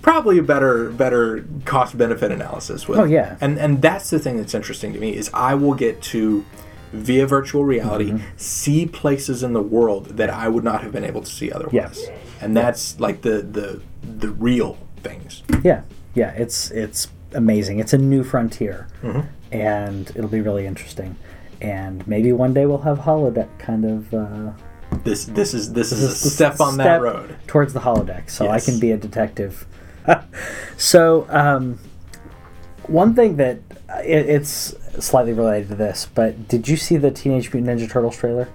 [0.00, 3.36] probably a better better cost benefit analysis with Oh, yeah.
[3.40, 6.44] and and that's the thing that's interesting to me is i will get to
[6.92, 8.36] via virtual reality Mm-hmm.
[8.36, 12.06] see places in the world that i would not have been able to see otherwise
[12.40, 13.80] and that's like the the
[14.18, 15.82] the real things Yeah,
[16.14, 17.78] yeah, it's it's amazing.
[17.80, 19.20] It's a new frontier, Mm-hmm.
[19.52, 21.16] and it'll be really interesting.
[21.60, 24.50] And maybe one day we'll have holodeck kind of uh,
[25.04, 28.60] this this is this is a step on that road towards the holodeck, so I
[28.60, 29.66] can be a detective.
[30.76, 31.78] so, um,
[32.86, 33.58] one thing that
[34.04, 38.16] it, it's slightly related to this, but did you see the Teenage Mutant Ninja Turtles
[38.16, 38.48] trailer?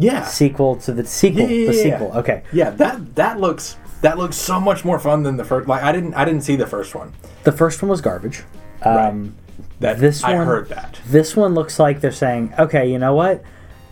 [0.00, 2.12] yeah Sequel to the sequel, Yeah, yeah, the sequel.
[2.18, 5.82] Okay, yeah that that looks that looks so much more fun than the first like
[5.82, 8.44] i didn't i didn't see the first one the first one was garbage.
[8.82, 9.34] Um,
[9.80, 13.14] that This i one- heard that This one looks like they're saying, okay, you know
[13.14, 13.42] what?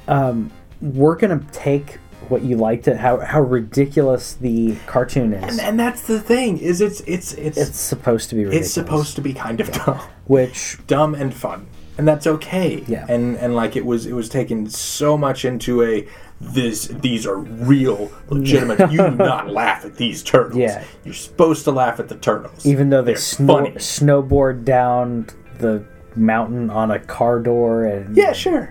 [0.06, 1.98] Um, we're gonna take
[2.30, 5.58] what you liked it, how how ridiculous the cartoon is.
[5.58, 8.66] and, and that's the thing is it's it's it's it's supposed to be ridiculous.
[8.66, 11.66] it's supposed to be kind of dumb which dumb and fun
[11.98, 13.06] and that's okay Yeah.
[13.08, 16.06] and and like it was it was taken so much into a
[16.40, 20.84] this these are real legitimate you do not laugh at these turtles Yeah.
[21.04, 23.70] you're supposed to laugh at the turtles even though they sno- funny.
[23.76, 25.82] snowboard down the
[26.14, 28.70] mountain on a car door and yeah sure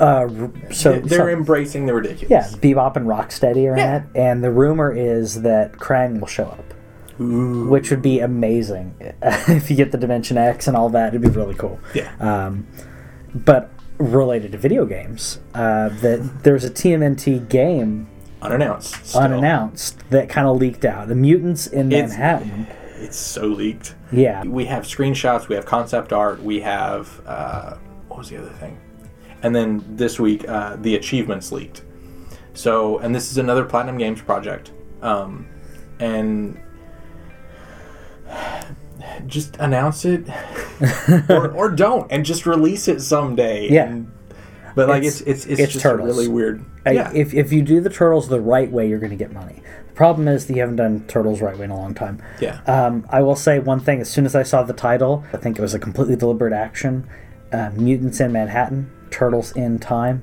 [0.00, 0.28] uh,
[0.72, 3.96] so they're so- embracing the ridiculous yeah, Bebop and Rocksteady are Yeah.
[3.96, 6.64] in it, and the rumor is that Krang will show up,
[7.20, 7.68] Ooh.
[7.68, 11.08] which would be amazing if you get the Dimension X and all that.
[11.08, 11.78] It'd be really cool.
[11.94, 12.66] yeah Um,
[13.34, 18.08] but related to video games, uh, that there's a TMNT game
[18.42, 19.20] unannounced still.
[19.20, 21.08] unannounced that kind of leaked out.
[21.08, 22.66] The mutants in It's- Manhattan.
[22.98, 27.74] it's so leaked Yeah, we have screenshots we have concept art we have uh,
[28.08, 28.78] what was the other thing
[29.42, 31.82] and then this week uh, the achievements leaked
[32.54, 34.72] so and this is another platinum games project
[35.02, 35.46] um,
[35.98, 36.58] and
[39.26, 40.24] just announce it
[41.28, 43.86] or, or don't and just release it someday Yeah.
[43.86, 44.12] And-
[44.76, 47.80] but like It's- it's it's it's, just really weird I- yeah if if you do
[47.80, 49.62] the turtles the right way, you're going to get money.
[49.88, 52.22] The problem is that you haven't done turtles right way in a long time.
[52.40, 54.00] yeah Um, I will say one thing.
[54.00, 57.06] As soon as I saw the title, I think it was a completely deliberate action.
[57.52, 60.22] Uh, Mutants in Manhattan, Turtles in Time.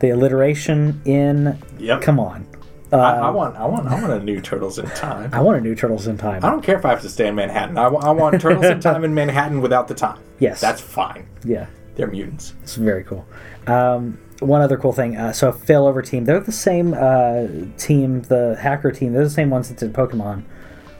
[0.00, 1.58] The alliteration in.
[1.78, 2.02] Yep.
[2.02, 2.46] Come on.
[2.90, 5.58] Uh, I, I want I want I want a new turtles in time I want
[5.58, 6.42] a new Turtles in Time.
[6.42, 7.76] I don't care if I have to stay in Manhattan.
[7.76, 10.18] I, I want Turtles in Time in Manhattan without the time.
[10.38, 10.60] Yes.
[10.60, 11.28] That's fine.
[11.44, 12.54] Yeah, They're mutants.
[12.62, 13.26] it's very cool.
[13.66, 15.16] Um, one other cool thing.
[15.18, 16.24] Uh, so, Failover Team.
[16.24, 19.12] They're the same uh, team, the hacker team.
[19.12, 20.44] They're the same ones that did Pokemon.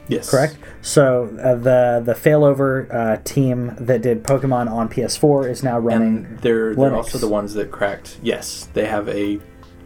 [0.09, 0.29] Yes.
[0.29, 0.57] correct?
[0.81, 6.25] So uh, the the failover uh, team that did Pokemon on PS4 is now running.
[6.25, 6.95] And they're, they're Linux.
[6.95, 8.19] also the ones that cracked.
[8.21, 9.39] Yes, they have a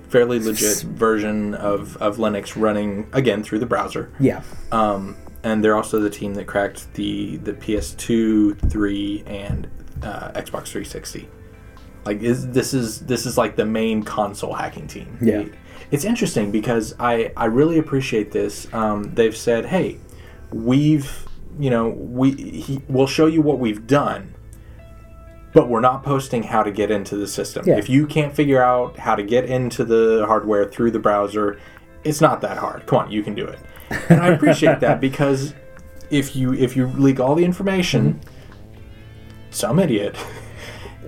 [0.09, 4.12] fairly legit version of, of Linux running, again, through the browser.
[4.19, 9.67] yeah, Um, and they're also the team that cracked the, the PS2, 3, and
[10.03, 11.27] uh, Xbox 360.
[12.05, 15.17] Like is, this is this is like the main console hacking team.
[15.21, 15.45] Yeah.
[15.89, 18.71] it's interesting because I I really appreciate this.
[18.73, 19.97] Um, they've said, hey,
[20.53, 21.27] we've
[21.59, 24.33] you know we he, we'll show you what we've done,
[25.53, 27.65] but we're not posting how to get into the system.
[27.67, 27.77] Yeah.
[27.77, 31.59] If you can't figure out how to get into the hardware through the browser,
[32.03, 32.85] it's not that hard.
[32.87, 33.59] Come on, you can do it.
[34.09, 35.53] And I appreciate that because
[36.09, 38.21] if you if you leak all the information,
[39.49, 40.15] some idiot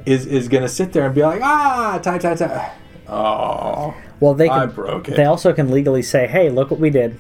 [0.06, 2.74] is is gonna sit there and be like, ah, tie tie tie.
[3.08, 5.16] Oh, Well, they can, I broke it.
[5.16, 7.20] They also can legally say, "Hey, look what we did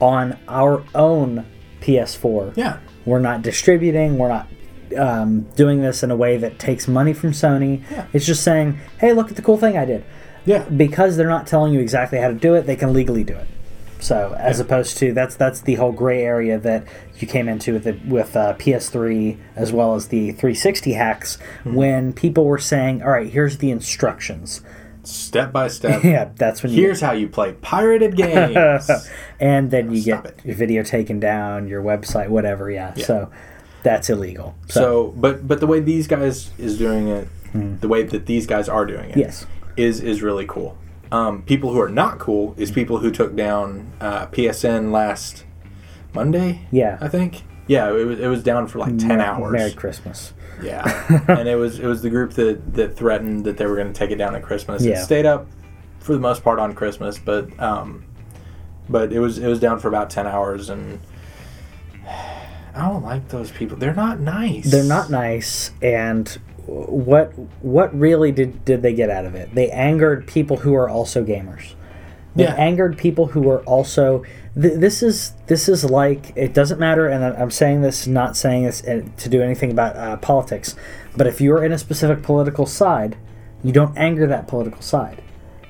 [0.00, 1.46] on our own
[1.84, 2.56] PS4.
[2.56, 2.78] yeah.
[3.04, 4.16] We're not distributing.
[4.16, 4.48] We're not
[4.96, 7.82] um, doing this in a way that takes money from Sony.
[7.90, 8.06] Yeah.
[8.14, 10.04] It's just saying, "Hey, look at the cool thing I did."
[10.46, 10.62] Yeah.
[10.70, 13.46] Because they're not telling you exactly how to do it, they can legally do it.
[14.00, 16.84] So, as opposed to that's that's the whole gray area that
[17.18, 21.74] you came into with the, with uh, PS3 as well as the 360 hacks Hmm.
[21.74, 24.62] when people were saying, "All right, here's the instructions."
[25.04, 26.02] Step by step.
[26.04, 28.88] Yeah, that's when you Here's how you play pirated games.
[29.40, 30.44] and then you Stop get it.
[30.44, 32.70] your video taken down, your website, whatever.
[32.70, 33.30] Yeah, so
[33.82, 34.54] that's illegal.
[34.68, 37.28] So, so, but but the way these guys is doing it,
[37.80, 40.76] the way that these guys are doing it, yes, is is really cool.
[41.12, 45.44] Um, people who are not cool is people who took down uh, PSN last
[46.14, 46.66] Monday.
[46.72, 46.98] Yeah.
[47.00, 47.42] I think.
[47.66, 49.52] Yeah, it was, it was down for like ten hours.
[49.52, 50.32] Merry Christmas.
[50.64, 53.92] Yeah, and it was it was the group that that threatened that they were going
[53.92, 54.84] to take it down at Christmas.
[54.84, 54.92] Yeah.
[55.00, 55.46] It stayed up
[55.98, 58.04] for the most part on Christmas, but um,
[58.88, 61.00] but it was it was down for about ten hours, and
[62.06, 63.76] I don't like those people.
[63.76, 64.70] They're not nice.
[64.70, 66.28] They're not nice, and
[66.66, 69.54] what what really did did they get out of it?
[69.54, 71.74] They angered people who are also gamers.
[72.34, 72.54] They Yeah.
[72.54, 74.24] angered people who are also.
[74.60, 78.64] Th- this is this is like it doesn't matter, and I'm saying this, not saying
[78.64, 80.76] this uh, to do anything about uh, politics,
[81.16, 83.16] but if you're in a specific political side,
[83.62, 85.22] you don't anger that political side.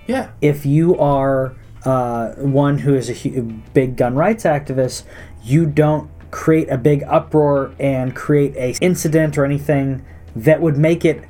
[0.07, 0.33] Yeah.
[0.43, 1.55] if you are
[1.87, 5.05] uh, one who is a hu- big gun rights activist,
[5.43, 10.05] you don't create a big uproar and create a incident or anything
[10.37, 11.25] that would make it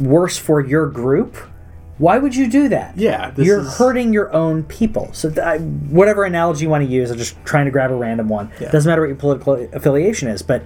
[0.00, 1.36] worse for your group.
[1.98, 2.96] Why would you do that?
[2.98, 5.10] Yeah, you're is- hurting your own people.
[5.12, 7.94] So, th- I, whatever analogy you want to use, I'm just trying to grab a
[7.94, 8.50] random one.
[8.60, 8.70] Yeah.
[8.70, 10.62] Doesn't matter what your political affiliation is, but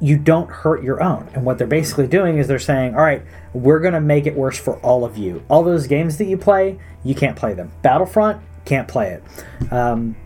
[0.00, 1.28] you don't hurt your own.
[1.34, 3.22] And what they're basically doing is they're saying, all right,
[3.52, 5.42] we're going to make it worse for all of you.
[5.48, 7.70] All those games that you play, you can't play them.
[7.82, 9.72] Battlefront, can't play it.
[9.72, 10.16] Um,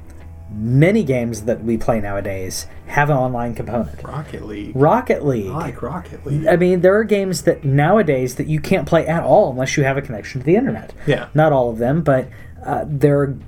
[0.50, 4.02] many games that we play nowadays have an online component.
[4.02, 4.72] Rocket League.
[4.74, 5.50] Rocket League.
[5.50, 6.46] I like Rocket League.
[6.46, 9.84] I mean, there are games that nowadays that you can't play at all unless you
[9.84, 10.92] have a connection to the internet.
[11.06, 11.28] Yeah.
[11.34, 12.28] Not all of them, but
[12.64, 13.38] uh, there are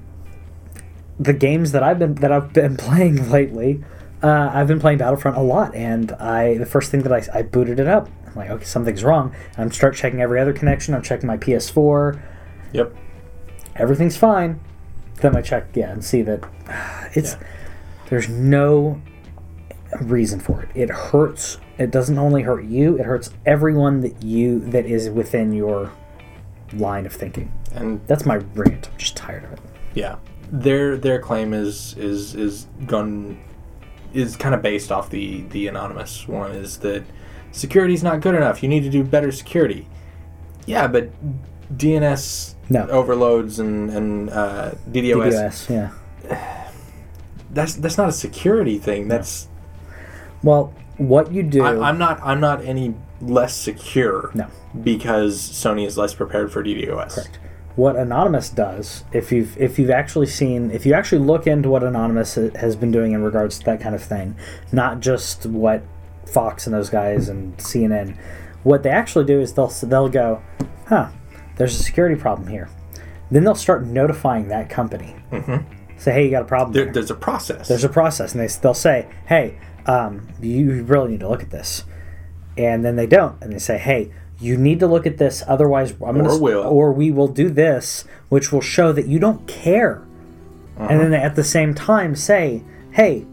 [1.19, 3.85] the games that I've been that I've been playing lately.
[4.23, 7.43] Uh, I've been playing Battlefront a lot, and I the first thing that I, I
[7.43, 8.09] booted it up.
[8.27, 9.35] I'm like, okay, something's wrong.
[9.57, 10.95] I'm start checking every other connection.
[10.95, 12.21] I'm checking my PS4.
[12.73, 12.95] Yep.
[13.77, 14.61] Everything's fine.
[15.21, 16.45] Then I check, yeah, and see that
[17.15, 17.47] it's Yeah.
[18.09, 19.01] there's no
[20.03, 20.69] reason for it.
[20.75, 21.59] It hurts.
[21.79, 22.99] It doesn't only hurt you.
[22.99, 25.93] It hurts everyone that you that is within your
[26.75, 27.53] line of thinking.
[27.75, 28.89] And That's my rant.
[28.93, 29.61] I'm just tired of it.
[29.95, 30.17] yeah,
[30.51, 33.39] their their claim is is is gun
[34.13, 37.03] is kind of based off the the anonymous one is that
[37.53, 38.63] security's not good enough.
[38.63, 39.87] You need to do better security.
[40.67, 41.11] Yeah, but
[41.77, 42.87] DNS No.
[42.89, 45.93] overloads and and uh, DDoS, DDoS,
[46.31, 46.69] yeah.
[47.51, 49.09] that's that's not a security thing.
[49.09, 49.49] That's
[50.43, 51.65] Well, what you do?
[51.65, 54.31] I, I'm not I'm not any less secure.
[54.35, 54.47] No.
[54.83, 57.15] because Sony is less prepared for DDoS.
[57.15, 57.39] Correct.
[57.75, 61.85] What Anonymous does, if you've if you've actually seen, if you actually look into what
[61.85, 64.37] Anonymous has been doing in regards to that kind of thing,
[64.73, 65.83] not just what
[66.27, 68.17] Fox and those guys and CNN,
[68.65, 70.43] what they actually do is they'll they'll go,
[70.89, 71.11] huh,
[71.59, 72.69] there's a security problem here.
[73.31, 75.15] Then they'll start notifying that company.
[75.31, 75.99] Mm-hmm.
[75.99, 76.73] Say, hey, you got a problem.
[76.73, 76.93] There, here.
[76.95, 77.69] there's a process.
[77.69, 81.51] There's a process, and they, they'll say, "Hey, um, you really need to look at
[81.51, 81.85] this,"
[82.57, 85.91] and then they don't, and they say, "Hey, you need to look at this, otherwise,
[85.93, 86.63] I'm gonna, Or will.
[86.63, 90.01] or we will do this, which will show that you don't care."
[90.79, 90.99] And Uh-huh.
[90.99, 93.27] then they, at the same time say, "Hey,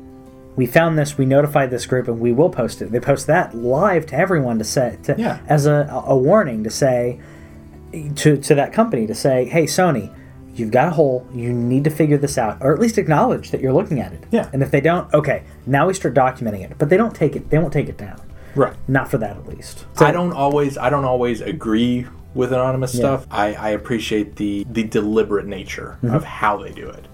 [0.56, 3.56] we found this, we notified this group, and we will post it." They post that
[3.56, 5.38] live to everyone to say, to, Yeah.
[5.48, 7.20] as a, a warning to say
[8.16, 10.14] to to that company to say, "Hey, Sony."
[10.58, 11.28] You've got a hole.
[11.34, 14.24] You need to figure this out, or at least acknowledge that you're looking at it.
[14.32, 14.50] Yeah.
[14.54, 16.78] And if they don't, okay, now we start documenting it.
[16.78, 17.50] But they don't take it.
[17.50, 18.22] They won't take it down.
[18.56, 18.74] right.
[18.88, 19.86] Not for that, at least.
[20.00, 23.28] I don't always I don't always agree with anonymous stuff.
[23.30, 26.16] I, I appreciate the the deliberate nature Mm-hmm.
[26.16, 27.06] of how they do it,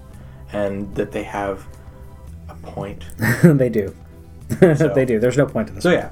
[0.52, 1.66] and that they have
[2.48, 3.04] a point.
[3.42, 3.92] they do.
[4.60, 5.18] they do.
[5.18, 5.82] There's no point to this.
[5.82, 6.10] So yeah,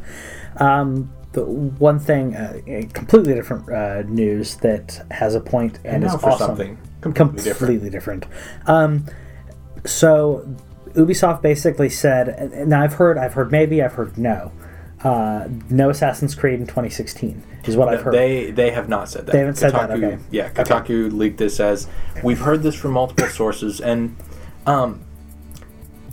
[1.33, 2.61] The one thing, uh,
[2.93, 6.47] completely different uh, news that has a point and, and is for awesome.
[6.47, 8.23] something completely, completely different.
[8.23, 8.69] different.
[8.69, 9.07] Um,
[9.85, 10.45] so
[10.95, 14.53] Ubisoft basically said, and now I've heard, I've heard maybe, I've heard no,
[15.05, 18.15] uh, no Assassin's Creed in 2016 is what I've heard.
[18.15, 19.33] They they have not said that.
[19.33, 20.19] They haven't said that, okay.
[20.31, 21.89] Yeah, Kotaku leaked this as
[22.23, 24.17] we've heard this from multiple sources, and
[24.67, 25.03] um,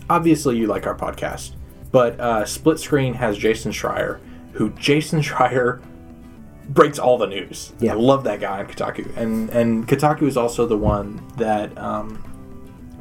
[0.10, 1.53] obviously you like our podcast,
[1.91, 4.19] but uh, Split Screen has Jason Schreier,
[4.58, 5.82] who Jason Schreier
[6.70, 7.72] breaks all the news.
[7.80, 7.93] Yeah.
[7.93, 12.24] I love that guy on Kotaku, and and Kotaku is also the one that um,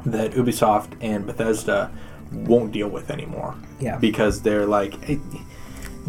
[0.05, 1.91] that Ubisoft and Bethesda
[2.31, 3.55] won't deal with anymore.
[3.79, 3.97] Yeah.
[3.97, 5.03] because they're like.
[5.03, 5.19] "Hey,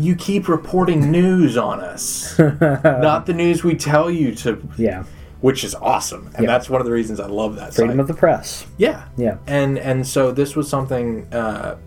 [0.00, 5.02] you keep reporting news on us, not the news we tell you to, Yeah.
[5.40, 6.52] which is awesome, and Yeah.
[6.52, 7.74] that's one of the reasons I love that.
[7.74, 8.00] Freedom site.
[8.02, 8.64] of the press.
[8.76, 9.06] Yeah.
[9.16, 9.38] Yeah.
[9.48, 11.78] And and so this was something uh,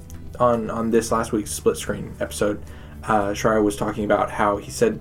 [0.41, 2.61] on on this last week's split screen episode.
[3.03, 4.99] Uh, was talking about how he said,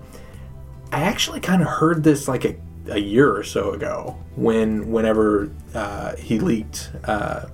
[0.92, 2.56] I actually kind of heard this like a,
[2.88, 7.46] a year or so ago when whenever uh, he leaked uh,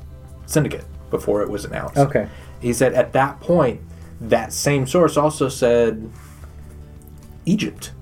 [0.46, 1.98] Syndicate before it was announced.
[1.98, 2.28] Okay.
[2.60, 3.80] He said at that point,
[4.20, 6.10] that same source also said
[7.44, 7.92] Egypt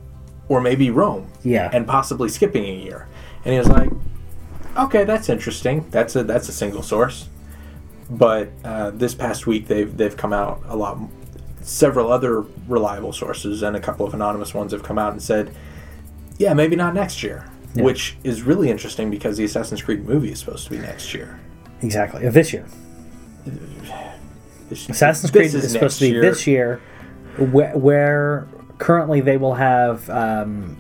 [0.49, 1.71] or maybe Rome Yeah.
[1.73, 3.09] and possibly skipping a year.
[3.45, 3.91] And he was like,
[4.77, 5.87] "Okay, that's interesting.
[5.91, 7.29] That's a that's a single source."
[8.09, 10.99] But uh, this past week, they've they've come out a lot.
[11.67, 15.51] Several other reliable sources and a couple of anonymous ones have come out and said,
[16.37, 17.85] "Yeah, maybe not next year," Yeah.
[17.85, 21.41] which is really interesting because the Assassin's Creed movie is supposed to be next year.
[21.81, 22.29] Exactly.
[22.29, 22.67] This year.
[24.69, 26.81] This- Assassin's Creed is, supposed to be this year,
[27.39, 28.47] where, where
[28.79, 30.77] currently they will have, um,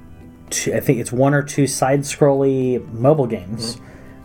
[0.50, 3.78] two, I think it's one or two side-scrolly mobile games,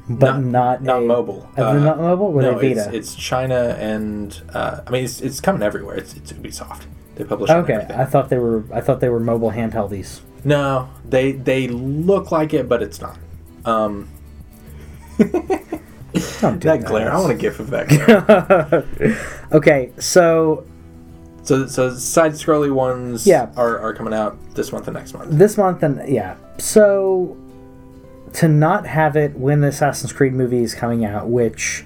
[0.10, 1.50] but not Not- not a- mobile.
[1.56, 2.32] Uh, not mobile?
[2.32, 2.98] Were no, they it's, Vita?
[2.98, 5.96] it's China and uh, I mean it's, it's coming everywhere.
[5.98, 6.86] It's, it's Ubisoft.
[7.16, 7.98] They publish okay, everything.
[8.00, 8.64] I thought they were.
[8.74, 10.22] I thought they were mobile handheldies.
[10.46, 13.18] No, they they look like it, but it's not.
[13.66, 14.08] Um,
[16.42, 17.12] Don't do that glare.
[17.12, 19.16] I want a gif of that glare.
[19.52, 20.66] Okay, so
[21.44, 23.50] so so side scrolly ones Yeah.
[23.56, 25.30] are, are coming out this month and next month.
[25.32, 27.36] this month and yeah, so
[28.34, 31.84] to not have it when the Assassin's Creed movie is coming out, which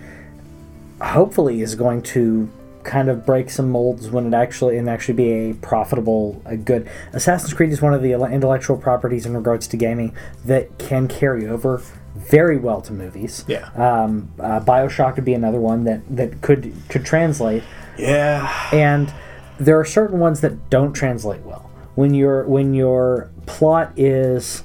[1.01, 2.49] hopefully is going to
[2.83, 6.89] kind of break some molds when it actually and actually be a profitable, a good
[7.13, 10.13] Assassin's Creed is one of the intellectual properties in regards to gaming
[10.45, 11.81] that can carry over
[12.15, 13.43] very well to movies.
[13.47, 13.69] Yeah.
[13.75, 17.63] Um, uh, Bioshock would be another one that that could could translate
[17.97, 18.51] Yeah.
[18.71, 19.11] and
[19.59, 24.63] there are certain ones that don't translate well when your when your plot is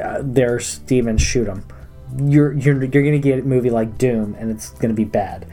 [0.00, 1.64] uh, there's demons shoot them
[2.18, 5.46] you're you're, you're gonna get a movie like doom and it's gonna be bad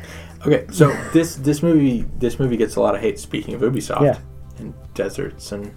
[0.45, 3.19] Okay, so this this movie this movie gets a lot of hate.
[3.19, 4.17] Speaking of Ubisoft Yeah.
[4.57, 5.71] and deserts and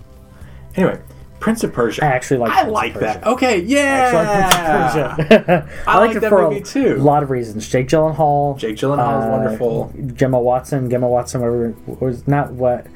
[0.75, 0.99] anyway,
[1.39, 2.03] Prince of Persia.
[2.05, 3.27] I actually like I Prince of like that.
[3.27, 4.11] Okay, yeah.
[4.11, 5.69] I like Prince of Persia.
[5.87, 6.95] I like it that for movie a too.
[6.95, 9.93] A lot of reasons Jake Gyllenhaal Jake Gyllenhaal is uh, wonderful.
[10.15, 12.87] Gemma Watson Gemma Watson whatever was not what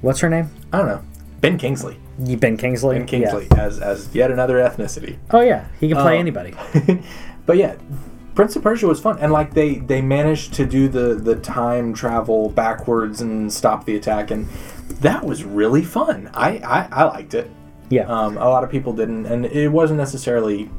[0.00, 1.02] what's her name I don't know.
[1.40, 1.96] Ben Kingsley.
[2.18, 3.62] Ben Kingsley Ben Kingsley Yeah.
[3.64, 5.18] as as yet another ethnicity.
[5.30, 6.54] oh yeah he can play Um, anybody
[7.46, 7.76] but yeah,
[8.34, 11.92] Prince of Persia was fun, and like they they managed to do the the time
[11.94, 14.46] travel backwards and stop the attack, and
[15.00, 16.30] that was really fun.
[16.34, 17.50] I I, I liked it.
[17.88, 20.70] yeah Um, a lot of people didn't, and it wasn't necessarily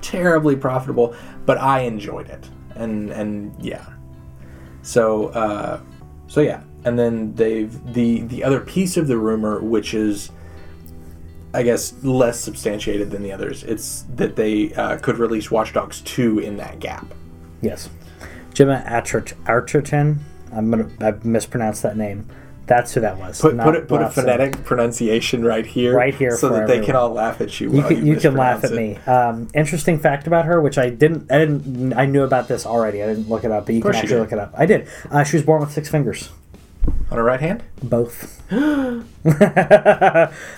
[0.00, 1.14] terribly profitable,
[1.46, 3.84] but I enjoyed it, and and yeah.
[4.82, 5.80] So uh,
[6.26, 10.30] so yeah, and then they've the the other piece of the rumor, which is.
[11.54, 13.62] I guess less substantiated than the others.
[13.62, 17.12] It's that they uh, could release Watch Dogs 2 in that gap.
[17.60, 17.90] Yes.
[18.54, 20.18] Gemma Archerton.
[20.50, 22.26] I'm gonna I mispronounced that name.
[22.66, 23.40] That's who that was.
[23.40, 26.94] Put put it, put a phonetic pronunciation right here, Right here so that they can
[26.94, 27.72] all laugh at you.
[27.72, 29.12] You can, you can laugh at mispronounce me.
[29.12, 33.02] Um, interesting fact about her, which I didn't, I didn't, I knew about this already.
[33.02, 34.54] I didn't look it up, but you can you actually look it up.
[34.56, 34.88] I did.
[35.10, 36.30] Uh, she was born with six fingers, it.
[37.10, 37.62] On her right hand.
[37.82, 38.42] both,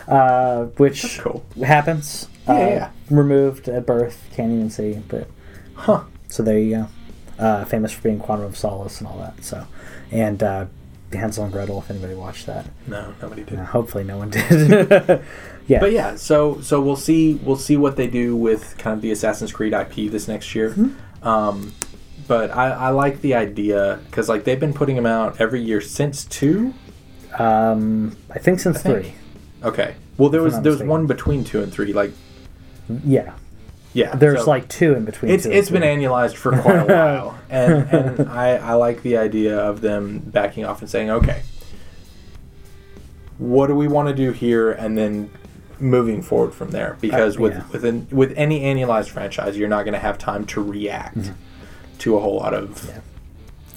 [0.09, 1.45] uh, which Cool.
[1.65, 2.29] happens.
[2.47, 2.91] Yeah, uh, yeah.
[3.11, 5.01] Removed at birth, can't even see.
[5.09, 5.29] But
[5.75, 6.05] Huh.
[6.29, 6.89] so there you go.
[7.39, 9.43] Uh, famous for being Quantum of Solace and all that.
[9.45, 9.67] So,
[10.13, 10.67] and uh,
[11.13, 11.79] Hansel and Gretel.
[11.79, 13.59] If anybody watched that, No, nobody did.
[13.59, 15.23] Uh, hopefully no one did.
[15.67, 15.81] yeah.
[15.81, 19.11] But yeah, so so we'll see we'll see what they do with kind of the
[19.11, 20.71] Assassin's Creed IP this next year.
[20.71, 21.27] Mm-hmm.
[21.27, 21.73] Um,
[22.27, 25.81] but I, I like the idea because like they've been putting them out every year
[25.81, 26.75] since two.
[27.39, 29.05] Um, I think since think.
[29.07, 29.15] three.
[29.63, 29.95] Okay.
[30.17, 31.93] Well, there If was there was one between two and three.
[31.93, 32.13] Like
[33.05, 33.33] Yeah.
[33.93, 35.33] yeah, There's so like two in between.
[35.33, 35.91] it's it's been three.
[35.91, 40.65] annualized for quite a while, and and I I like the idea of them backing
[40.65, 41.43] off and saying okay,
[43.39, 45.31] what do we want to do here, and then
[45.81, 47.65] moving forward from there because Uh, with yeah.
[47.73, 51.33] with an, with any annualized franchise you're not going to have time to react
[52.01, 52.87] to a whole lot of.
[52.89, 53.01] Yeah.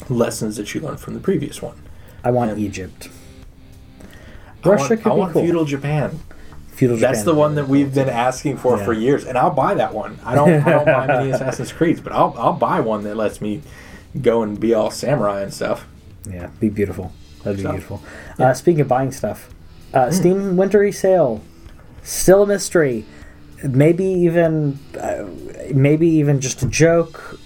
[0.09, 1.75] lessons that you learned from the previous one.
[2.23, 3.09] I want and- Egypt.
[4.63, 5.43] I Russia want, could I be want cool.
[5.43, 6.19] feudal Japan.
[6.71, 7.11] Feudal Japan.
[7.11, 8.85] That's Japan the one that we've been asking for Yeah.
[8.85, 10.17] for years, and I'll buy that one.
[10.25, 13.41] I don't I don't buy many Assassin's Creeds, but I'll I'll buy one that lets
[13.41, 13.61] me
[14.21, 15.87] go and be all samurai and stuff.
[16.29, 17.11] Yeah, be beautiful.
[17.43, 18.03] That'd be So, beautiful.
[18.39, 19.49] Uh, speaking of buying stuff,
[19.93, 21.41] uh, Steam Wintery Sale
[22.03, 23.05] Still a mystery.
[23.63, 25.25] Maybe even, uh,
[25.73, 27.36] maybe even just a joke.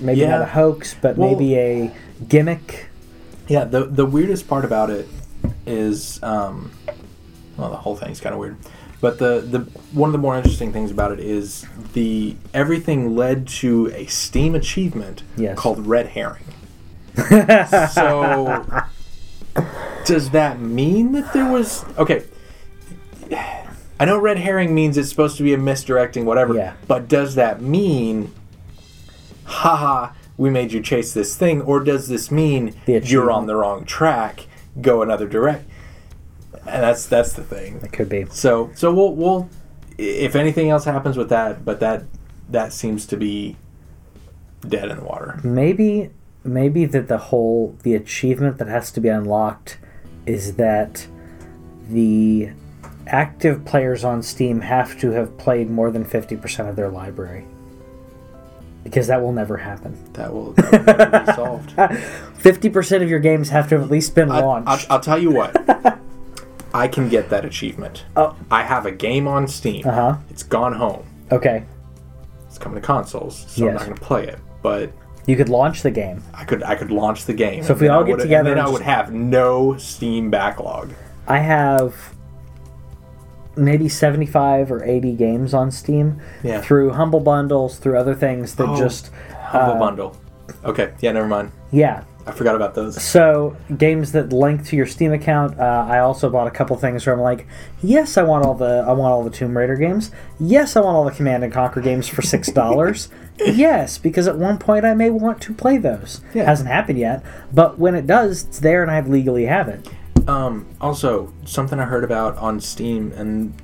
[0.00, 0.30] Maybe Yeah.
[0.30, 1.90] not a hoax, but Well- maybe a
[2.28, 2.86] gimmick.
[3.48, 5.06] Yeah, the the weirdest part about it
[5.66, 6.70] is, um,
[7.56, 8.56] well, the whole thing's kind of weird.
[9.00, 9.58] But the, the
[9.92, 14.54] one of the more interesting things about it is the everything led to a Steam
[14.54, 15.58] achievement Yes.
[15.58, 16.44] called Red Herring.
[17.92, 18.64] so
[20.06, 22.24] does that mean that there was okay?
[24.00, 26.54] I know red herring means it's supposed to be a misdirecting whatever.
[26.54, 26.72] Yeah.
[26.88, 28.32] But does that mean,
[29.44, 33.84] haha, we made you chase this thing, or does this mean you're on the wrong
[33.84, 34.46] track,
[34.80, 35.68] go another direct?
[36.66, 37.80] And that's that's the thing.
[37.82, 38.26] It could be.
[38.30, 39.50] So so we'll we'll
[39.98, 42.04] if anything else happens with that, but that
[42.48, 43.56] that seems to be
[44.66, 45.40] dead in the water.
[45.44, 46.10] Maybe,
[46.42, 49.78] maybe that the whole the achievement that has to be unlocked
[50.26, 51.06] is that
[51.88, 52.50] the
[53.06, 57.46] active players on Steam have to have played more than fifty percent of their library.
[58.84, 59.98] Because that will never happen.
[60.12, 61.98] That will, that will never be solved.
[62.38, 64.68] Fifty percent of your games have to have at least been launched.
[64.68, 64.90] I, launched.
[64.90, 65.56] will tell you what.
[66.74, 68.04] I can get that achievement.
[68.16, 68.36] Oh.
[68.50, 69.86] I have a game on Steam.
[69.86, 70.16] Uh-huh.
[70.28, 71.06] It's gone home.
[71.30, 71.64] okay,
[72.48, 74.38] It's coming to consoles, so I'm not going to play it.
[74.60, 74.92] But
[75.26, 76.22] you could launch the game.
[76.34, 77.62] I could I could launch the game.
[77.62, 80.92] So if we all get together and then and I would have no Steam backlog.
[81.26, 82.13] I have
[83.56, 86.60] maybe 75 or 80 games on Steam Yeah.
[86.60, 88.76] through Humble Bundles, through other things that Oh.
[88.76, 89.10] just,
[89.42, 90.16] Humble Uh, bundle.
[90.64, 91.50] Okay, yeah, never mind.
[91.70, 92.00] yeah.
[92.26, 93.00] I forgot about those.
[93.02, 95.60] So, games that link to your Steam account.
[95.60, 97.46] Uh, I also bought a couple things where I'm like,
[97.82, 100.10] yes, I want all the I want all the Tomb Raider games.
[100.40, 103.10] Yes, I want all the Command and Conquer games for six dollars.
[103.44, 106.22] yes, because at one point I may want to play those.
[106.32, 106.44] Yeah.
[106.44, 109.86] Hasn't happened yet, but when it does, it's there and I legally have it.
[110.28, 113.54] Um, also, something I heard about on Steam, and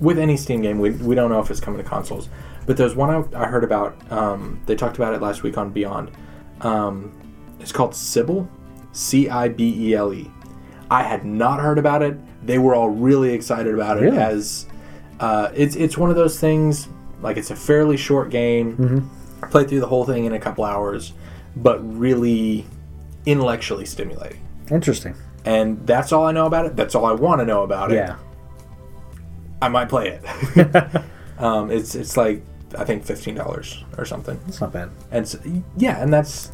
[0.00, 2.28] with any Steam game, we, we don't know if it's coming to consoles.
[2.66, 3.96] But there's one I, I heard about.
[4.10, 6.10] Um, they talked about it last week on Beyond.
[6.62, 7.12] Um,
[7.60, 8.48] it's called Cibele,
[8.92, 10.30] C I B E L E.
[10.90, 12.16] I had not heard about it.
[12.46, 14.18] They were all really excited about it Really?
[14.18, 14.66] as
[15.20, 16.88] uh, it's it's one of those things.
[17.22, 19.10] Like it's a fairly short game.
[19.42, 21.12] I played through the whole thing in a couple hours,
[21.56, 22.66] but really
[23.26, 24.40] intellectually stimulating
[24.70, 25.14] Interesting.
[25.44, 26.76] and that's all I know about it.
[26.76, 27.96] That's all I want to know about it.
[27.96, 28.16] Yeah.
[29.62, 30.24] I might play it.
[31.38, 32.42] um, it's it's like
[32.78, 34.90] I think fifteen dollars or something, That's not bad.
[35.10, 35.38] and so,
[35.76, 36.50] yeah, and that's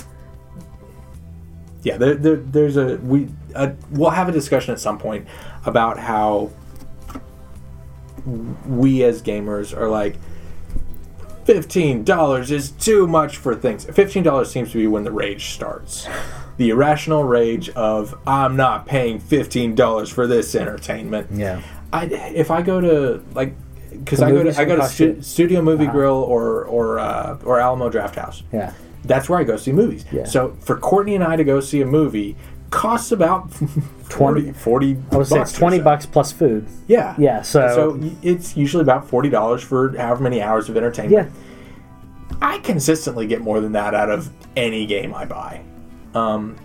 [1.82, 1.96] yeah.
[1.96, 5.26] There, there, there's a we uh, we'll have a discussion at some point
[5.64, 6.50] about how
[8.66, 10.16] we as gamers are like
[11.44, 13.84] fifteen dollars is too much for things.
[13.86, 16.06] Fifteen dollars seems to be when the rage starts.
[16.60, 21.28] The irrational rage of I'm not paying fifteen dollars for this entertainment.
[21.32, 21.62] Yeah.
[21.90, 23.54] I if I go to like
[23.90, 25.86] because I go to I go to stu- Studio Movie.
[25.86, 28.42] Grill or or uh, or Alamo Drafthouse.
[28.52, 28.74] Yeah.
[29.06, 30.04] That's where I go see movies.
[30.12, 30.24] Yeah.
[30.24, 32.36] So for Courtney and I to go see a movie
[32.68, 33.50] costs about
[34.10, 35.82] 40, 40 I would say it's 20 so.
[35.82, 36.66] bucks plus food.
[36.88, 37.14] Yeah.
[37.16, 41.32] Yeah, so- so it's usually about forty dollars for however many hours of entertainment.
[41.32, 42.36] Yeah.
[42.42, 45.62] I consistently get more than that out of any game I buy.
[46.14, 46.56] Um,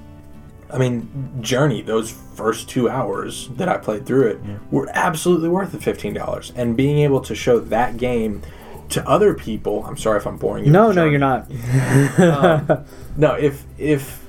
[0.71, 1.07] I mean,
[1.41, 4.39] Journey, those first two hours that I played through it
[4.71, 6.51] were absolutely worth the fifteen dollars.
[6.55, 8.41] And being able to show that game
[8.89, 10.71] to other people, I'm sorry if I'm boring you.
[10.71, 11.49] No, no, you're not.
[12.17, 12.85] Um,
[13.17, 14.25] no, if if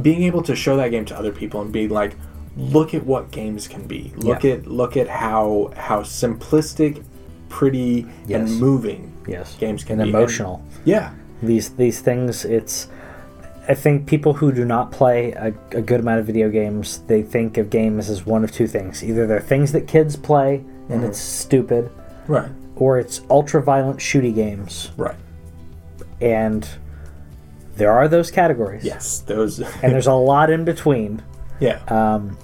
[0.00, 2.16] being able to show that game to other people and be like,
[2.56, 4.12] look at what games can be.
[4.16, 4.52] Look Yeah.
[4.52, 7.02] at look at how how simplistic,
[7.48, 8.50] pretty, Yes.
[8.50, 9.56] and moving Yes.
[9.58, 10.16] games can and be.
[10.16, 10.62] emotional.
[10.84, 11.10] Yeah.
[11.42, 12.88] These these things it's
[13.68, 17.22] I think people who do not play a, a good amount of video games, they
[17.22, 19.04] think of games as one of two things.
[19.04, 20.66] Either they're things that kids play and
[21.00, 21.04] Mm-hmm.
[21.04, 21.90] it's stupid,
[22.26, 22.50] Right.
[22.76, 24.90] or it's ultra violent shooty games.
[24.96, 25.14] Right.
[26.20, 26.68] And
[27.76, 28.84] there are those categories.
[28.84, 29.20] Yes.
[29.20, 29.60] Those.
[29.82, 31.22] And there's a lot in between.
[31.60, 31.80] yeah.
[31.88, 32.36] Um,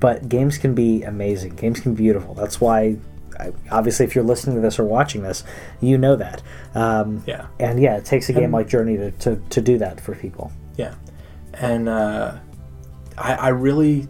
[0.00, 1.54] but games can be amazing.
[1.56, 2.34] Games can be beautiful.
[2.34, 2.96] That's why,
[3.38, 5.44] I- obviously, if you're listening to this or watching this,
[5.80, 6.42] you know that.
[6.74, 7.46] Um, yeah.
[7.60, 10.14] And yeah, it takes a game And- like Journey to, to, to do that for
[10.14, 10.52] people.
[10.76, 10.94] Yeah.
[11.54, 12.38] And uh,
[13.16, 14.08] I, I really,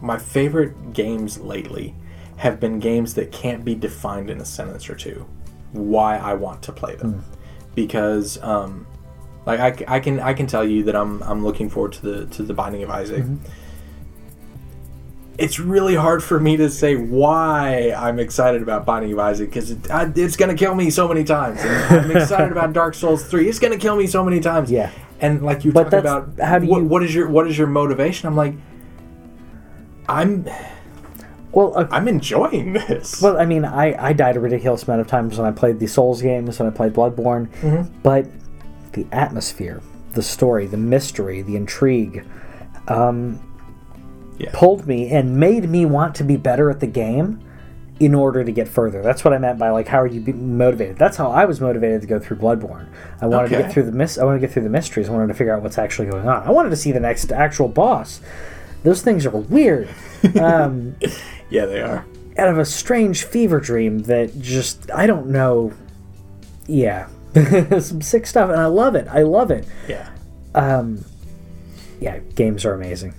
[0.00, 1.94] my favorite games lately
[2.36, 5.26] have been games that can't be defined in a sentence or two.
[5.72, 7.24] Why I want to play them,
[7.76, 8.86] because um,
[9.46, 12.26] like I, I can I can tell you that I'm I'm looking forward to the
[12.34, 13.24] to the Binding of Isaac.
[15.40, 19.70] It's really hard for me to say why I'm excited about Binding of Isaac because
[19.70, 21.60] it, I- it's going to kill me so many times.
[21.62, 23.48] And I'm excited about Dark Souls Three.
[23.48, 24.70] It's going to kill me so many times.
[24.70, 24.90] Yeah.
[25.20, 27.66] And like you talked about how do what, you- what is your what is your
[27.66, 28.26] motivation?
[28.28, 28.54] I'm like
[30.08, 30.44] I'm
[31.52, 33.20] Well, uh, I'm enjoying this.
[33.22, 35.86] well, I mean, I, I died a ridiculous amount of times when I played the
[35.86, 37.48] Souls games, when I played Bloodborne,
[38.02, 38.26] but
[38.92, 39.80] the atmosphere,
[40.12, 42.24] the story, the mystery, the intrigue,
[42.88, 43.40] um,
[44.40, 44.50] Yeah.
[44.54, 47.40] pulled me and made me want to be better at the game
[48.00, 49.02] in order to get further.
[49.02, 50.96] That's what I meant by like, how are you be motivated?
[50.96, 52.86] That's how I was motivated to go through Bloodborne.
[53.20, 55.10] I wanted to get through the mis- I wanted to get through the mysteries.
[55.10, 56.42] I wanted to figure out what's actually going on.
[56.46, 58.22] I wanted to see the next actual boss.
[58.84, 59.88] Those things are weird.
[60.40, 60.96] Um,
[61.50, 62.04] yeah, they are.
[62.38, 65.72] out of a strange fever dream that just I don't know.
[66.66, 67.08] Yeah,
[67.80, 69.08] some sick stuff, and I love it.
[69.08, 69.66] I love it.
[69.88, 70.08] Yeah.
[70.54, 71.04] Um,
[72.00, 73.14] yeah, games are amazing.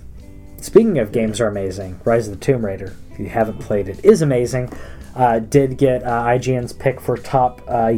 [0.62, 2.94] Speaking of games are amazing, Rise of the Tomb Raider.
[3.10, 4.72] If you haven't played it, is amazing.
[5.14, 7.94] Uh, did get uh, IGN's pick for top uh,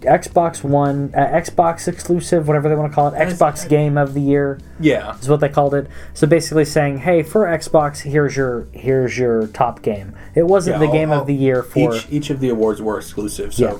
[0.00, 4.20] Xbox One, uh, Xbox exclusive, whatever they want to call it, Xbox Game of the
[4.20, 5.16] Year Yeah.
[5.18, 5.88] is what they called it.
[6.14, 10.14] So basically saying, hey, for Xbox, here's your here's your top game.
[10.34, 12.80] It wasn't Yeah, the game all- of the year for Each each of the awards
[12.80, 13.78] were exclusive, so Yeah.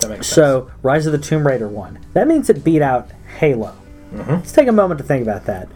[0.00, 0.34] that makes sense.
[0.34, 1.98] so Rise of the Tomb Raider won.
[2.12, 3.08] That means it beat out
[3.38, 3.72] Halo.
[4.14, 4.30] Mm-hmm.
[4.32, 5.68] Let's take a moment to think about that.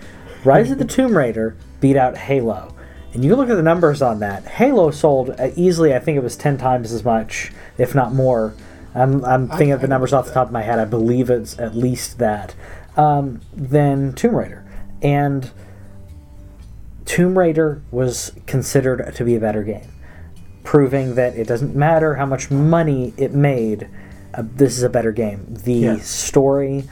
[0.44, 2.74] Rise of the Tomb Raider beat out Halo.
[3.12, 4.46] And you look at the numbers on that.
[4.46, 8.54] Halo sold uh, easily, I think it was 10 times as much, if not more.
[8.94, 10.78] I'm, I'm thinking of the numbers off the top of my head.
[10.78, 12.54] I believe it's at least that.
[12.96, 14.64] Um, than Tomb Raider.
[15.02, 15.50] And
[17.04, 19.92] Tomb Raider was considered to be a better game,
[20.62, 23.88] proving that it doesn't matter how much money it made,
[24.32, 25.44] uh, this is a better game.
[25.50, 25.96] The Yeah.
[25.98, 26.84] story,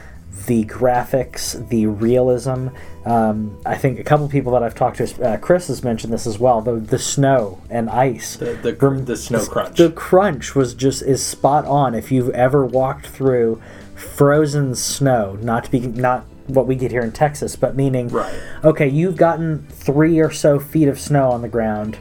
[0.46, 2.68] the graphics, the realism.
[3.04, 6.26] Um, I think a couple people that I've talked to, uh, Chris has mentioned this
[6.26, 6.60] as well.
[6.60, 8.36] The the snow and ice.
[8.36, 9.76] the the, cr- the snow crunch.
[9.76, 11.94] The crunch was just is spot on.
[11.94, 13.60] If you've ever walked through
[13.94, 18.34] frozen snow, not to be not what we get here in Texas, but meaning Right.
[18.64, 21.98] okay, you've gotten three or so feet of snow on the ground.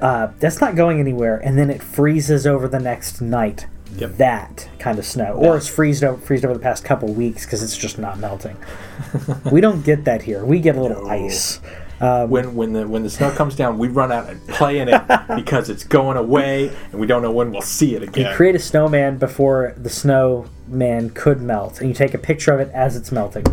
[0.00, 3.66] Uh, that's not going anywhere, and then it freezes over the next night.
[3.96, 4.16] Yep.
[4.16, 7.62] That kind of snow, or it's freezed over, freezed over the past couple weeks because
[7.62, 8.56] it's just not melting.
[9.50, 10.44] we don't get that here.
[10.44, 11.10] We get a little No.
[11.10, 11.60] ice.
[12.00, 14.88] Um, when when the when the snow comes down, we run out and play in
[14.88, 15.00] it
[15.36, 18.28] because it's going away, and we don't know when we'll see it again.
[18.30, 22.58] You create a snowman before the snowman could melt, and you take a picture of
[22.58, 23.44] it as it's melting.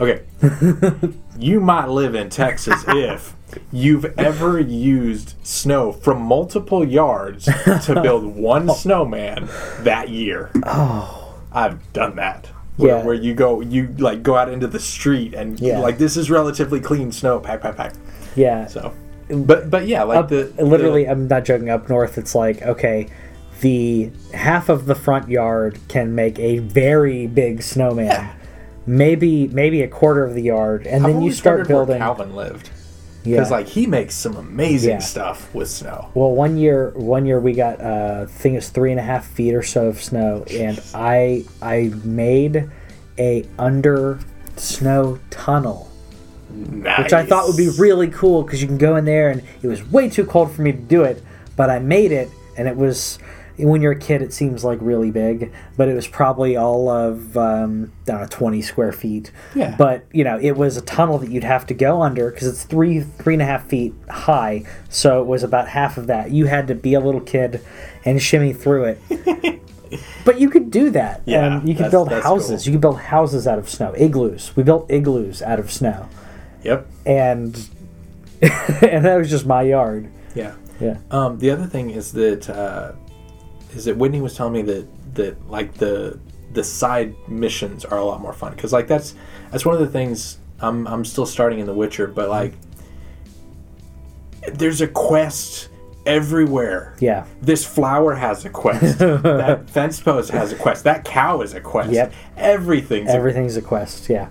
[0.00, 0.22] Okay.
[1.38, 3.33] you might live in Texas if
[3.72, 9.48] you've ever used snow from multiple yards to build one snowman
[9.80, 10.50] that year.
[10.64, 11.20] Oh.
[11.52, 12.48] I've done that.
[12.76, 13.04] Where, Yeah.
[13.04, 15.78] where you go you like go out into the street and Yeah.
[15.78, 17.92] like this is relatively clean snow, pack, pack, pack.
[18.34, 18.92] Yeah, So
[19.30, 21.70] but but yeah, like up, the literally, the- I'm not joking.
[21.70, 23.06] Up north, it's like okay,
[23.60, 28.06] the half of the front yard can make a very big snowman.
[28.06, 28.32] Yeah.
[28.86, 31.98] Maybe maybe a quarter of the yard, and I've then you start wondered where building.
[32.02, 32.68] Calvin lived.
[33.24, 33.36] Yeah.
[33.36, 34.98] Because like he makes some amazing Yeah.
[34.98, 36.10] stuff with snow.
[36.14, 39.24] Well, one year, one year we got uh, I think it's three and a half
[39.26, 42.68] feet or so of snow, and I I made
[43.18, 44.18] a under
[44.56, 45.90] snow tunnel,
[46.50, 46.98] Nice.
[46.98, 49.66] which I thought would be really cool because you can go in there, and it
[49.68, 51.22] was way too cold for me to do it,
[51.56, 53.18] but I made it, and it was.
[53.56, 57.36] When you're a kid, it seems like really big, but it was probably all of
[57.36, 59.30] um, I don't know, 20 square feet.
[59.54, 59.76] Yeah.
[59.78, 62.64] But you know, it was a tunnel that you'd have to go under because it's
[62.64, 66.30] three three and a half feet high, so it was about half of that.
[66.32, 67.62] You had to be a little kid
[68.04, 69.60] and shimmy through it.
[70.24, 72.62] but you could do that, Yeah, and you could build houses.
[72.64, 72.66] cool.
[72.66, 74.56] You could build houses out of snow, igloos.
[74.56, 76.08] We built igloos out of snow,
[76.64, 76.86] Yep.
[77.06, 77.68] and
[78.42, 80.10] and that was just my yard.
[80.34, 80.54] Yeah.
[80.80, 80.98] Yeah.
[81.12, 82.92] Um, the other thing is that uh,
[83.76, 86.18] is that Whitney was telling me that that like the
[86.52, 89.14] the side missions are a lot more fun because like that's
[89.50, 92.54] that's one of the things I'm I'm still starting in The Witcher, but like
[94.52, 95.68] there's a quest
[96.06, 96.96] everywhere.
[97.00, 97.26] Yeah.
[97.40, 98.98] This flower has a quest.
[98.98, 100.84] that fence post has a quest.
[100.84, 101.92] That cow is a quest.
[101.92, 102.12] Yep.
[102.36, 104.08] Everything's Everything's a quest.
[104.08, 104.28] Yeah.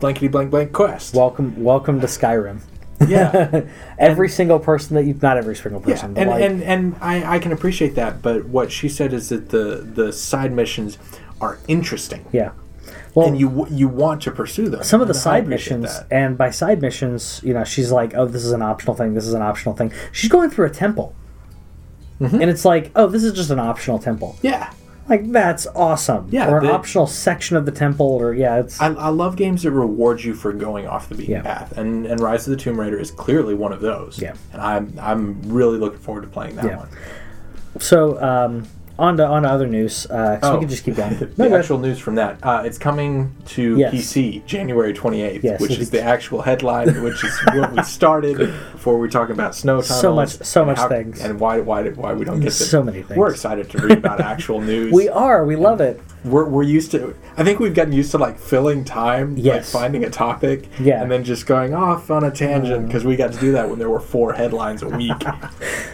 [0.00, 1.14] blankety blank blank quest.
[1.14, 2.60] Welcome, welcome to Skyrim.
[3.08, 3.62] Yeah.
[3.98, 6.96] every single person that you've not every single Yeah, person, but and, like, and and
[7.00, 10.98] I, I can appreciate that, but what she said is that the the side missions
[11.40, 12.52] are interesting, yeah.
[13.14, 14.82] Well, and you you want to pursue them.
[14.82, 16.06] some of the side missions, that.
[16.10, 19.14] and by side missions, you know, she's like, "Oh, this is an optional thing.
[19.14, 21.14] This is an optional thing." She's going through a temple,
[22.20, 22.40] Mm-hmm.
[22.40, 24.70] and it's like, "Oh, this is just an optional temple." Yeah,
[25.08, 26.28] Like that's awesome.
[26.30, 29.36] Yeah, or an the- optional section of the temple, or yeah, it's I, I love
[29.36, 31.42] games that reward you for going off the beaten Yeah.
[31.42, 34.20] path, and and Rise of the Tomb Raider is clearly one of those.
[34.20, 34.34] Yeah.
[34.52, 36.76] and I'm I'm really looking forward to playing that Yeah.
[36.78, 36.88] one.
[37.78, 38.20] so.
[38.22, 38.66] Um,
[38.98, 40.06] on to on to other news.
[40.06, 41.16] Uh, so we can just keep going.
[41.18, 42.38] the No, go actual news from that.
[42.42, 43.92] Uh, it's coming to Yes.
[43.94, 48.36] PC January 28th, Yes, which is the actual headline, which is what we started
[48.72, 50.00] before we were talking about snow tunnels.
[50.00, 51.20] So much- so much things.
[51.20, 52.70] And why, why, why we don't get this.
[52.70, 53.18] So many things.
[53.18, 54.92] We're excited to read about actual news.
[54.92, 55.44] We are.
[55.44, 56.00] We love it.
[56.24, 59.72] we're, we're used to i think we've gotten used to like filling time Yes.
[59.72, 61.00] like finding a topic Yeah.
[61.00, 63.78] and then just going off on a tangent because we got to do that when
[63.78, 65.22] there were four headlines a week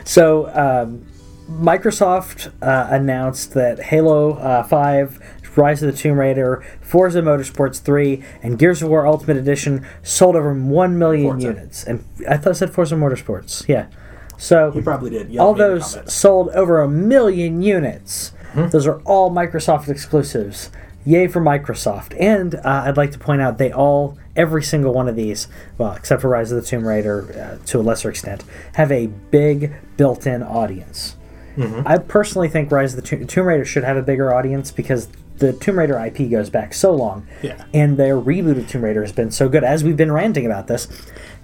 [0.04, 1.04] So, um,
[1.50, 5.20] Microsoft uh, announced that Halo uh, 5,
[5.56, 10.36] Rise of the Tomb Raider, Forza Motorsports 3, and Gears of War Ultimate Edition sold
[10.36, 11.46] over 1 million Forza.
[11.46, 11.84] units.
[11.84, 13.66] And I thought I said Forza Motorsports.
[13.68, 13.88] Yeah.
[14.38, 18.32] So, he probably did all at me in the those sold over a million units.
[18.54, 20.70] Those are all Microsoft exclusives.
[21.04, 22.14] Yay for Microsoft!
[22.20, 25.92] And uh, I'd like to point out they all, every single one of these, well,
[25.94, 29.72] except for Rise of the Tomb Raider uh, to a lesser extent, have a big
[29.96, 31.16] built-in audience.
[31.58, 35.08] I personally think Rise of the Tomb, Tomb Raider should have a bigger audience because
[35.38, 37.64] the Tomb Raider IP goes back so long, Yeah.
[37.74, 39.64] and their reboot of Tomb Raider has been so good.
[39.64, 40.88] As we've been ranting about this,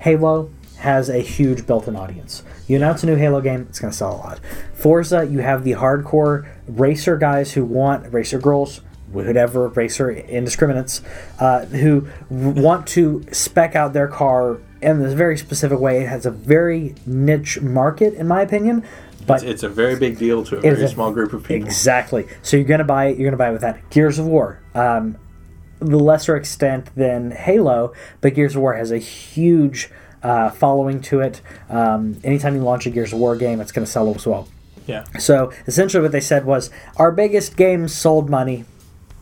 [0.00, 2.44] Halo has a huge built-in audience.
[2.68, 4.40] You announce a new Halo game, it's going to sell a lot.
[4.74, 8.80] Forza, you have the hardcore racer guys who want racer girls,
[9.10, 11.02] whatever racer indiscriminates,
[11.40, 16.02] uh, who want to spec out their car in this very specific way.
[16.02, 18.84] It has a very niche market, in my opinion.
[19.28, 21.66] But it's, it's a very big deal to a very a- small group of people
[21.66, 22.26] Exactly.
[22.42, 23.18] So you're gonna buy it.
[23.18, 23.88] You're gonna buy it with that.
[23.90, 25.16] Gears of War, um,
[25.80, 29.90] the lesser extent than Halo, but Gears of War has a huge
[30.22, 31.40] uh, following to it.
[31.68, 34.48] Um, anytime you launch a Gears of War game, it's gonna sell as well.
[34.86, 38.64] yeah So essentially, what they said was, our biggest games sold money.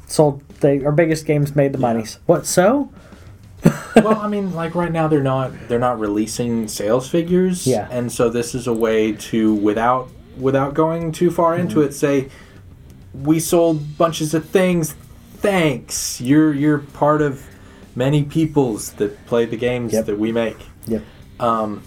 [0.06, 0.42] Sold.
[0.60, 2.18] They our biggest games made the monies.
[2.26, 2.90] What so?
[3.96, 7.88] Well i mean like right now they're not they're not releasing sales figures Yeah.
[7.90, 10.08] and so this is a way to without
[10.38, 11.88] without going too far into Mm-hmm.
[11.88, 12.28] it say
[13.14, 14.94] we sold bunches of things
[15.38, 17.42] thanks you're you're part of
[17.94, 20.06] many peoples that play the games Yep.
[20.06, 21.02] that we make Yep.
[21.40, 21.82] um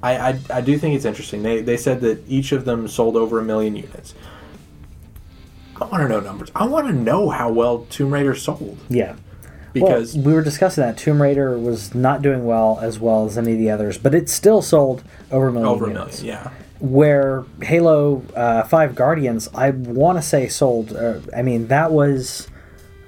[0.00, 1.42] I, I, I do think it's interesting.
[1.42, 4.14] They, they said that each of them sold over a million units.
[5.80, 6.52] I want to know numbers.
[6.54, 9.16] I want to know how well Tomb Raider sold Yeah.
[9.72, 13.36] Because well, we were discussing that Tomb Raider was not doing well as well as
[13.36, 15.68] any of the others, but it still sold over a million.
[15.68, 16.50] over a million, yeah.
[16.80, 20.94] where Halo uh, Five Guardians, I want to say sold.
[20.94, 22.48] Uh, I mean, that was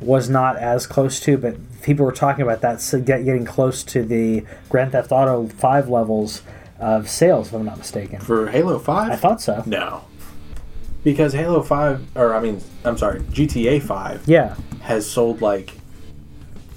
[0.00, 4.44] was not as close to, but people were talking about that getting close to the
[4.68, 6.42] Grand Theft Auto Five levels
[6.78, 8.20] of sales, if I'm not mistaken.
[8.20, 9.62] For Halo Five, I thought so.
[9.66, 10.04] no,
[11.04, 15.79] because Halo Five, or I mean, I'm sorry, GTA Five Yeah, has sold like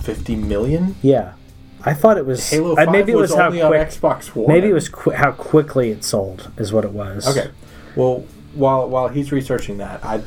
[0.03, 0.95] fifty million.
[1.01, 1.33] yeah.
[1.85, 2.49] I thought it was.
[2.49, 3.81] Halo uh, Five maybe it was, was, how only quick.
[3.81, 4.47] on Xbox One.
[4.47, 7.27] Maybe it was qu- how quickly it sold, is what it was.
[7.27, 7.51] Okay.
[7.97, 10.23] Well, while while he's researching that, I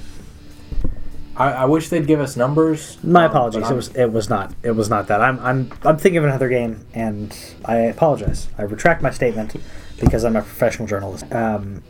[1.36, 2.98] I, I wish they'd give us numbers.
[3.02, 3.70] My um, apologies.
[3.70, 5.20] It was it was not it was not that.
[5.20, 8.48] I'm I'm I'm thinking of another game, and I apologize.
[8.58, 9.56] I retract my statement
[10.00, 11.30] because I'm a professional journalist.
[11.32, 11.82] Um,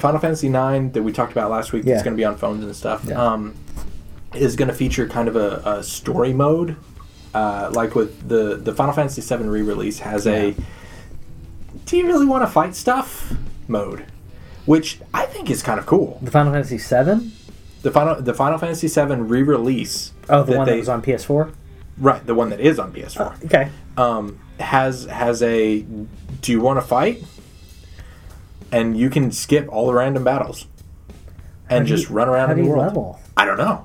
[0.00, 1.84] Final Fantasy IX that we talked about last week.
[1.84, 1.94] Yeah.
[1.94, 3.04] That's going to be on phones and stuff.
[3.04, 3.22] Yeah.
[3.22, 3.54] Um,
[4.34, 6.76] is going to feature kind of a, a story mode,
[7.36, 10.54] uh, like with the the Final Fantasy VII re-release has a.
[11.84, 13.32] Do you really want to fight stuff
[13.68, 14.04] mode,
[14.64, 16.18] which I think is kind of cool.
[16.22, 17.30] the Final Fantasy VII.
[17.82, 20.12] The final the Final Fantasy VII re-release.
[20.28, 21.52] Oh, the one they- that was on PS4.
[21.98, 23.44] right, the one that is on PS4.
[23.44, 23.70] Okay.
[23.96, 25.80] um, has has a
[26.40, 27.22] do you want to fight
[28.72, 30.66] and you can skip all the random battles
[31.68, 33.20] and How just you- run around in the world level?
[33.36, 33.84] i don't know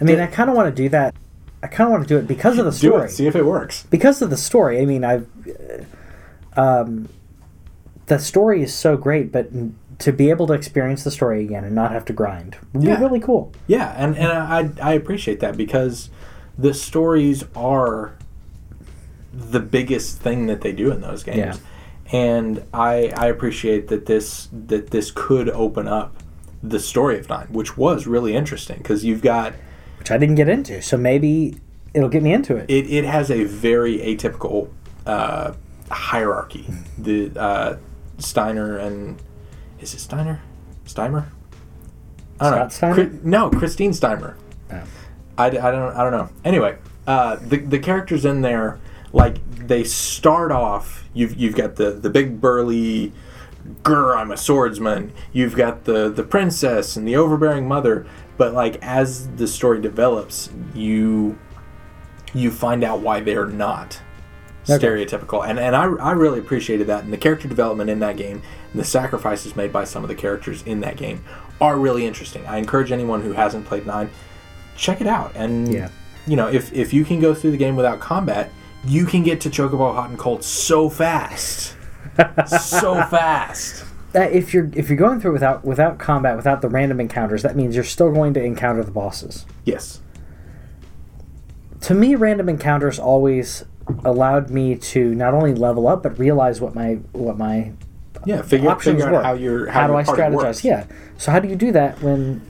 [0.00, 1.14] I mean, Do- I kind of want to do that.
[1.62, 3.06] I kind of want to do it because of the do story.
[3.06, 4.80] it see if it works because of the story.
[4.80, 5.26] I mean, I've
[6.56, 7.08] uh, um,
[8.06, 9.50] the story is so great, but
[10.00, 12.96] to be able to experience the story again and not have to grind would Yeah.
[12.96, 13.52] be really cool.
[13.66, 16.08] yeah and, and I, I appreciate that because
[16.56, 18.14] the stories are
[19.32, 21.56] the biggest thing that they do in those games Yeah.
[22.16, 26.14] and I, I appreciate that this that this could open up
[26.62, 29.52] the story of nine which was really interesting because you've got
[30.08, 30.80] which I didn't get into.
[30.80, 31.56] So maybe
[31.92, 32.70] it'll get me into it.
[32.70, 34.70] it, it has a very atypical
[35.06, 35.52] uh,
[35.90, 36.66] hierarchy.
[36.96, 37.76] The uh,
[38.16, 39.20] Steiner and
[39.80, 40.40] is it Steiner?
[40.86, 41.26] Steimer?
[42.40, 42.94] I don't Scott know.
[42.94, 43.20] Steiner?
[43.22, 44.36] No, Christine Steimer.
[44.72, 44.82] Oh.
[45.36, 46.30] I, I don't I don't know.
[46.44, 48.80] Anyway, uh, the the characters in there
[49.12, 49.36] like
[49.66, 51.04] they start off.
[51.12, 53.12] You've you've got the the big burly.
[53.82, 55.12] Grr, I'm a swordsman.
[55.30, 58.06] You've got the the princess and the overbearing mother,
[58.38, 61.38] but like as the story develops, you
[62.32, 64.00] you find out why they're not
[64.64, 68.42] stereotypical, and and I I really appreciated that, and the character development in that game,
[68.72, 71.24] and the sacrifices made by some of the characters in that game
[71.60, 72.46] are really interesting.
[72.46, 74.10] I encourage anyone who hasn't played nine,
[74.76, 75.88] check it out, and Yeah.
[76.26, 78.50] you know if if you can go through the game without combat,
[78.84, 81.74] you can get to Chocobo Hot and Cold so fast,
[82.60, 83.84] so fast.
[84.12, 87.56] That if you're if you're going through without without combat, without the random encounters, that
[87.56, 89.44] means you're still going to encounter the bosses.
[89.64, 90.00] Yes.
[91.82, 93.64] To me, random encounters always
[94.04, 97.72] allowed me to not only level up but realize what my what my
[98.24, 99.24] Yeah, figure, options figure out work.
[99.24, 100.34] how your how, how do I strategize?
[100.34, 100.64] works.
[100.64, 100.86] Yeah.
[101.18, 102.40] So how do you do that when?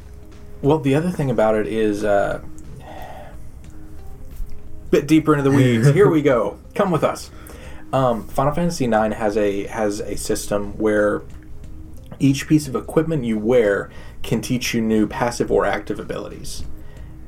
[0.63, 2.41] Well, the other thing about it is uh,
[4.91, 5.89] bit deeper into the weeds.
[5.93, 6.59] Here we go.
[6.75, 7.31] Come with us.
[7.93, 11.23] Um, Final Fantasy IX has a has a system where
[12.21, 13.91] each piece of equipment you wear
[14.23, 16.65] can teach you new passive or active abilities.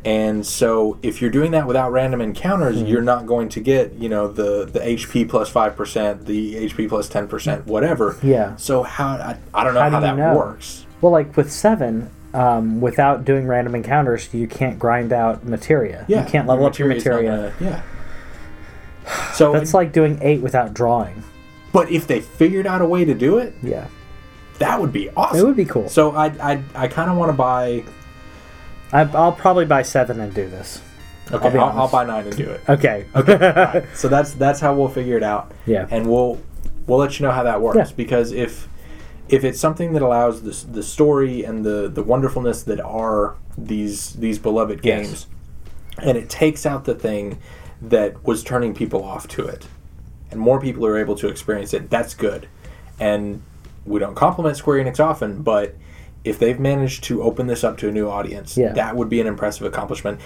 [0.04, 2.86] And so, if you're doing that without random encounters, Mm-hmm.
[2.86, 6.88] you're not going to get, you know, the the HP plus five percent, the HP
[6.88, 8.16] plus plus ten percent, whatever.
[8.22, 8.56] Yeah.
[8.56, 10.36] So how I, I don't know How how, do that know?
[10.36, 10.86] works.
[11.02, 16.06] Well, like with seven, um, without doing random encounters, you can't grind out materia.
[16.08, 17.52] Yeah, You can't level up your materia.
[17.60, 17.82] gonna- yeah.
[19.34, 21.22] So, That's like doing eight without drawing.
[21.72, 23.86] but if they figured out a way to do it, Yeah.
[24.60, 25.38] That would be awesome.
[25.40, 25.88] It would be cool.
[25.88, 27.84] So I I, I kind of want to buy.
[28.92, 30.80] I, I'll probably buy seven and do this.
[31.32, 32.60] Okay, be I'll, I'll, buy nine and do it.
[32.68, 33.06] Okay.
[33.14, 35.52] Okay, so that's that's how we'll figure it out.
[35.66, 35.86] Yeah.
[35.90, 36.40] and we'll
[36.86, 37.96] we'll let you know how that works Yeah.
[37.96, 38.68] because if
[39.28, 44.14] if it's something that allows the the story and the the wonderfulness that are these
[44.14, 45.06] these beloved Yes.
[45.06, 45.26] games,
[46.02, 47.38] and it takes out the thing
[47.80, 49.68] that was turning people off to it,
[50.32, 52.48] and more people are able to experience it, that's good.
[52.98, 53.42] And
[53.84, 55.74] we don't compliment Square Enix often, but
[56.24, 58.72] if they've managed to open this up to a new audience, Yeah.
[58.74, 60.20] that would be an impressive accomplishment.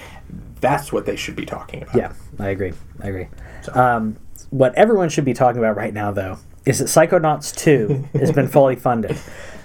[0.60, 1.94] That's what they should be talking about.
[1.94, 2.72] Yeah, I agree.
[3.02, 3.28] I agree.
[3.62, 4.16] So- Um,
[4.50, 8.48] what everyone should be talking about right now, though, is that Psychonauts 2 has been
[8.48, 9.16] fully funded.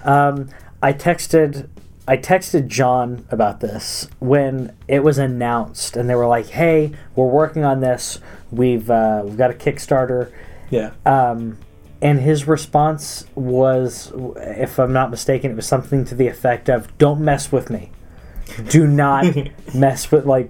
[0.03, 0.49] Um,
[0.83, 1.67] I texted.
[2.07, 7.27] I texted John about this when it was announced, and they were like, "Hey, we're
[7.27, 8.19] working on this.
[8.51, 10.31] We've uh, we've got a Kickstarter."
[10.71, 10.91] Yeah.
[11.05, 11.57] Um,
[12.01, 16.97] and his response was, if I'm not mistaken, it was something to the effect of,
[16.97, 17.91] "Don't mess with me.
[18.69, 19.25] Do not
[19.73, 20.49] mess with like.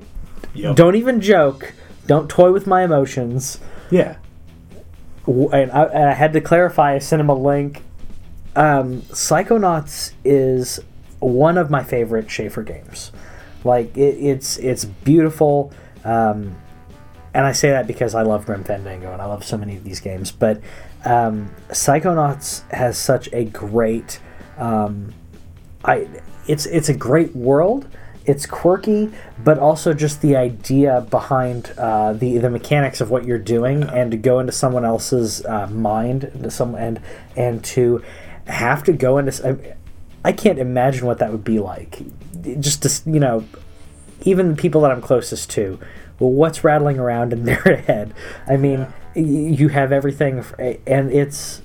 [0.54, 0.76] Yep.
[0.76, 1.74] Don't even joke.
[2.06, 4.18] Don't toy with my emotions." Yeah.
[5.26, 6.96] And I, and I had to clarify.
[6.96, 7.84] I sent him a link.
[8.56, 10.80] Um, Psychonauts is
[11.20, 13.12] one of my favorite Schafer games.
[13.64, 15.74] Like it, it's it's beautiful.
[16.04, 16.56] Um,
[17.34, 19.84] and I say that because I love Grim Fandango and I love so many of
[19.84, 20.32] these games.
[20.32, 20.62] But
[21.06, 24.20] um, Psychonauts has such a great,
[24.58, 25.14] um,
[25.84, 26.08] I
[26.48, 27.88] it's it's a great world.
[28.26, 29.12] It's quirky,
[29.44, 34.12] but also just the idea behind uh, the the mechanics of what you're doing, and
[34.12, 37.00] to go into someone else's uh, mind, into some and
[37.36, 38.04] and to
[38.48, 39.76] have to go into.
[40.26, 42.02] I can't imagine what that would be like.
[42.60, 43.46] Just to you know,
[44.24, 45.80] even the people that I'm closest to,
[46.20, 48.14] well, what's rattling around in their head?
[48.48, 50.44] I mean, y you have everything,
[50.88, 51.62] and it's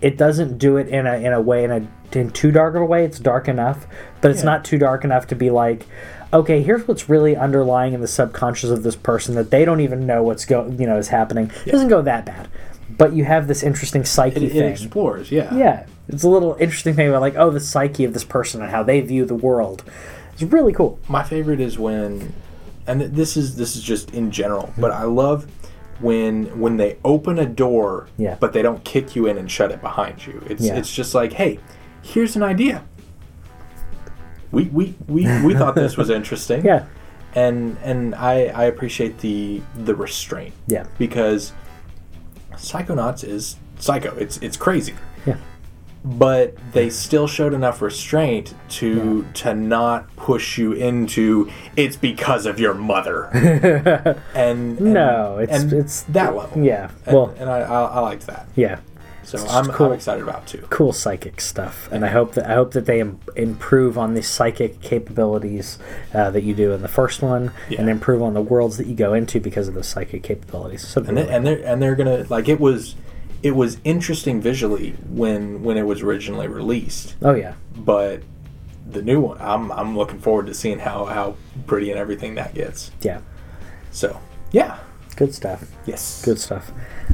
[0.00, 1.86] it doesn't do it in a in a way in a
[2.18, 3.04] in too dark of a way.
[3.04, 3.86] It's dark enough,
[4.20, 4.46] but it's Yeah.
[4.46, 5.86] not too dark enough to be like,
[6.32, 10.06] okay, here's what's really underlying in the subconscious of this person that they don't even
[10.06, 11.50] know what's go you know is happening.
[11.66, 12.48] It doesn't go that bad,
[12.90, 14.70] but you have this interesting psyche It, it thing.
[14.72, 15.54] explores, yeah.
[15.54, 18.70] Yeah, it's a little interesting thing about like, oh, the psyche of this person and
[18.70, 19.82] how they view the world.
[20.34, 20.98] It's really cool.
[21.08, 22.32] My favorite is when,
[22.86, 25.46] and this is this is just in general, but I love
[26.00, 28.36] when when they open a door, Yeah.
[28.40, 30.42] but they don't kick you in and shut it behind you.
[30.48, 30.76] It's Yeah.
[30.76, 31.58] it's just like, hey,
[32.02, 32.82] here's an idea.
[34.50, 36.64] We we we, we thought this was interesting.
[36.64, 36.84] Yeah,
[37.34, 41.52] and and I I appreciate the the restraint yeah, because
[42.52, 44.14] Psychonauts is psycho.
[44.16, 44.94] It's it's crazy.
[45.26, 45.36] yeah,
[46.04, 52.60] but they still showed enough restraint to to not push you into it's because of
[52.60, 53.24] your mother
[54.34, 56.90] and, and No, it's- and it's- that level yeah.
[57.06, 58.80] and, Well, and I, I I liked that yeah.
[59.22, 59.86] so I'm, cool.
[59.86, 63.00] I'm excited about too cool psychic stuff, and I hope that I hope that they
[63.00, 65.78] Im- improve on the psychic capabilities
[66.12, 67.80] uh, that you do in the first one, Yeah.
[67.80, 70.86] and improve on the worlds that you go into because of the psychic capabilities.
[70.86, 72.94] So and they, and they're and they're gonna like it was
[73.44, 78.22] it was interesting visually when when it was originally released oh yeah, but
[78.90, 81.36] the new one I'm I'm looking forward to seeing how how
[81.66, 83.20] pretty and everything that gets yeah,
[83.92, 84.18] so
[84.50, 84.78] yeah
[85.14, 85.64] good stuff.
[85.86, 86.72] yes Good stuff.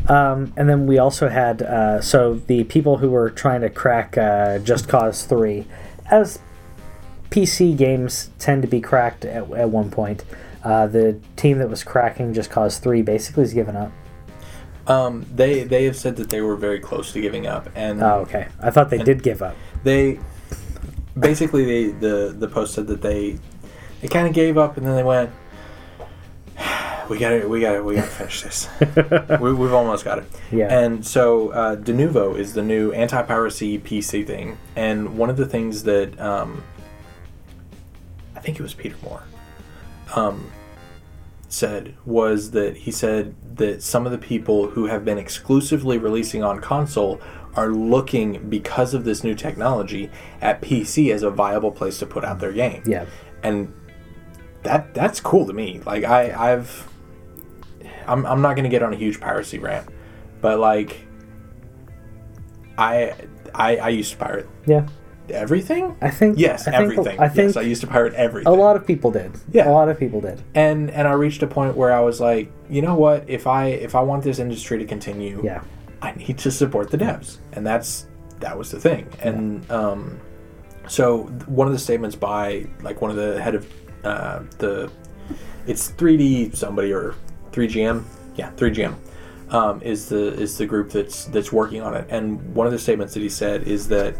[0.08, 4.16] Um, and then we also had uh, so the people who were trying to crack
[4.16, 5.66] uh, Just Cause Three,
[6.10, 6.38] as
[7.30, 10.24] PC games tend to be cracked at, at one point.
[10.64, 13.92] Uh, the team that was cracking Just Cause Three basically has given up.
[14.90, 18.20] Um, they they have said that they were very close to giving up, and Oh,
[18.26, 18.48] okay.
[18.60, 19.54] I thought they did give up.
[19.84, 20.18] they
[21.18, 23.38] basically they, the the post said that they
[24.00, 25.30] they kind of gave up, and then they went.
[27.10, 28.68] We got to We got to We got to finish this.
[29.40, 30.26] we, we've almost got it.
[30.52, 30.72] Yeah.
[30.72, 35.82] And so uh, Denuvo is the new anti-piracy PC thing, and one of the things
[35.84, 36.62] that um,
[38.36, 39.24] I think it was Peter Moore
[40.14, 40.52] um,
[41.52, 46.42] said was that he said that some of the people who have been exclusively releasing
[46.42, 47.20] on console
[47.54, 52.24] are looking because of this new technology at PC as a viable place to put
[52.24, 52.82] out their game.
[52.86, 53.06] Yeah.
[53.42, 53.74] And
[54.62, 55.80] that that's cool to me.
[55.84, 56.88] Like I I've
[58.06, 59.88] I'm I'm not going to get on a huge piracy rant,
[60.40, 61.06] but like
[62.78, 63.14] I
[63.54, 64.86] I I used to pirate Yeah.
[65.32, 65.96] Everything?
[66.00, 66.38] I think.
[66.38, 67.20] Yes, I think, everything.
[67.20, 68.52] I think yes, I used to pirate everything.
[68.52, 69.32] a lot of people did.
[69.52, 69.68] Yeah.
[69.68, 70.42] A lot of people did.
[70.54, 73.28] and and I reached a point where I was like, you know what?
[73.28, 75.62] If I if I want this industry to continue, Yeah.
[76.02, 78.06] I need to support the devs, and that's
[78.40, 79.06] that was the thing.
[79.20, 80.18] And um,
[80.88, 83.66] so one of the statements by like one of the head of
[84.04, 84.90] uh, the
[85.66, 87.14] it's 3D somebody or
[87.52, 88.02] 3DM,
[88.36, 88.94] yeah, 3DM.
[89.50, 92.78] Um, is the is the group that's that's working on it, and one of the
[92.78, 94.14] statements that he said is that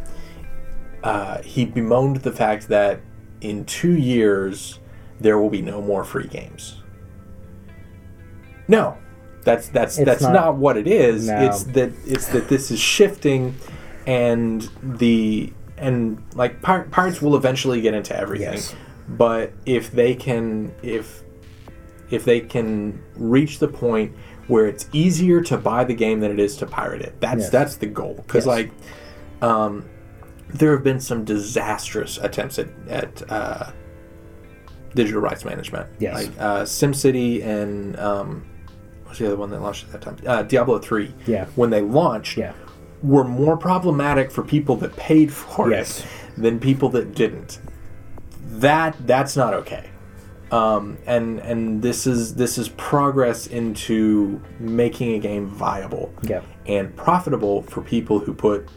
[1.03, 3.01] uh, he bemoaned the fact that
[3.41, 4.79] in two years
[5.21, 6.83] there will be no more free games.
[8.69, 8.97] No,
[9.45, 11.29] that's that's It's that's not- not, what it is.
[11.29, 11.41] No.
[11.47, 13.55] It's that it's that this is shifting,
[14.07, 18.53] and the and like pir- pirates will eventually get into everything.
[18.55, 18.75] Yes.
[19.09, 21.23] But if they can if
[22.11, 24.15] if they can reach the point
[24.47, 27.51] where it's easier to buy the game than it is to pirate it, that's Yes.
[27.51, 28.15] that's the goal.
[28.27, 28.47] Because Yes.
[28.47, 28.71] like,
[29.43, 29.85] um,
[30.55, 33.71] there have been some disastrous attempts at at uh,
[34.95, 35.89] digital rights management.
[35.99, 36.15] Yes.
[36.15, 38.45] Like uh, SimCity and um,
[39.05, 40.17] what's the other one that launched at that time?
[40.27, 41.15] Uh, Diablo three.
[41.27, 41.47] Yeah.
[41.57, 42.53] When they launched, Yeah.
[43.03, 46.01] were more problematic for people that paid for Yes.
[46.01, 46.07] it
[46.43, 47.61] than people that didn't.
[48.59, 49.89] That that's not okay.
[50.51, 56.41] Um, and and this is this is progress into making a game viable Yeah.
[56.67, 58.69] and profitable for people who put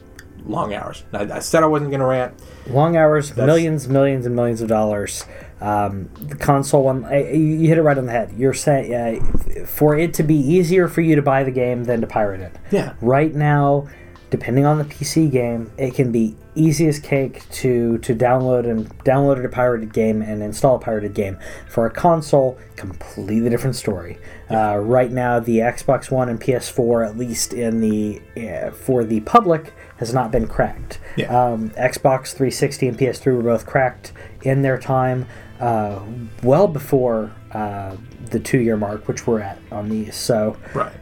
[0.46, 1.04] long hours.
[1.14, 2.34] Now, I said I wasn't going to rant.
[2.68, 5.26] Long hours, That's- millions, millions, and millions of dollars.
[5.62, 8.34] Um, the console one, I- I- you hit it right on the head.
[8.38, 12.02] You're saying uh, for it to be easier for you to buy the game than
[12.02, 12.52] to pirate it.
[12.72, 12.94] Yeah.
[13.02, 13.88] Right now,
[14.34, 18.90] depending on the PC game, it can be easy as cake to to download and
[19.04, 21.38] download a pirated game and install a pirated game.
[21.70, 24.18] For a console, completely different story.
[24.50, 29.20] Uh, right now, the Xbox One and PS4, at least in the uh, for the
[29.20, 31.00] public, has not been cracked.
[31.16, 31.28] Yeah.
[31.28, 35.28] Um, Xbox 360 and PS3 were both cracked in their time,
[35.60, 36.02] uh,
[36.42, 37.96] well before uh,
[38.32, 40.16] the two-year mark, which we're at on these.
[40.16, 40.58] So.
[40.74, 40.94] Right.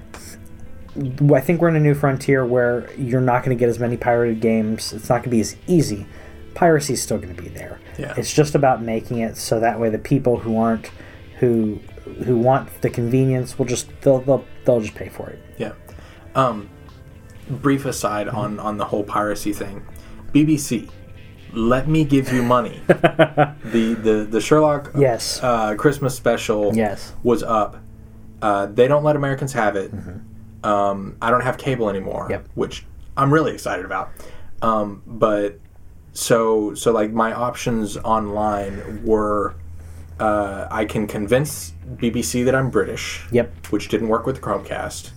[1.34, 3.96] I think we're in a new frontier where you're not going to get as many
[3.98, 4.92] pirated games.
[4.94, 6.06] It's not going to be as easy.
[6.54, 7.80] Piracy is still going to be there.
[7.98, 8.14] Yeah.
[8.18, 10.92] It's just about making it so that way the people who aren't
[11.40, 11.80] who
[12.26, 15.40] who want the convenience will just they'll they'll, they'll just pay for it.
[15.58, 15.72] Yeah.
[16.36, 16.70] Um,
[17.50, 19.86] brief aside on on the whole piracy thing.
[20.34, 20.90] BBC,
[21.54, 22.82] let me give you money.
[22.88, 25.40] the the the Sherlock Yes.
[25.42, 27.14] uh, Christmas special Yes.
[27.24, 27.78] was up.
[28.42, 29.92] Uh, they don't let Americans have it.
[30.64, 32.48] Um, I don't have cable anymore, Yep.
[32.56, 32.86] which
[33.18, 34.12] I'm really excited about.
[34.62, 35.60] Um, but
[36.14, 39.56] so so like my options online were
[40.20, 43.68] uh, I can convince BBC that I'm British Yep.
[43.72, 45.12] which didn't work with Chromecast.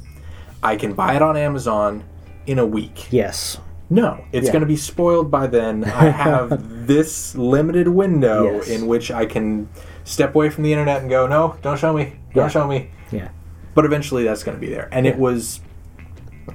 [0.63, 2.05] I can buy it on Amazon
[2.47, 3.13] in a week.
[3.13, 3.59] Yes.
[3.91, 4.53] No, it's Yeah.
[4.53, 5.85] going to be spoiled by then.
[5.85, 8.69] I have this limited window Yes.
[8.71, 9.69] in which I can
[10.05, 12.49] step away from the internet and go, no, don't show me, don't Yeah.
[12.49, 12.91] show me.
[13.11, 13.29] Yeah.
[13.75, 15.61] But eventually, that's going to be there, and it was,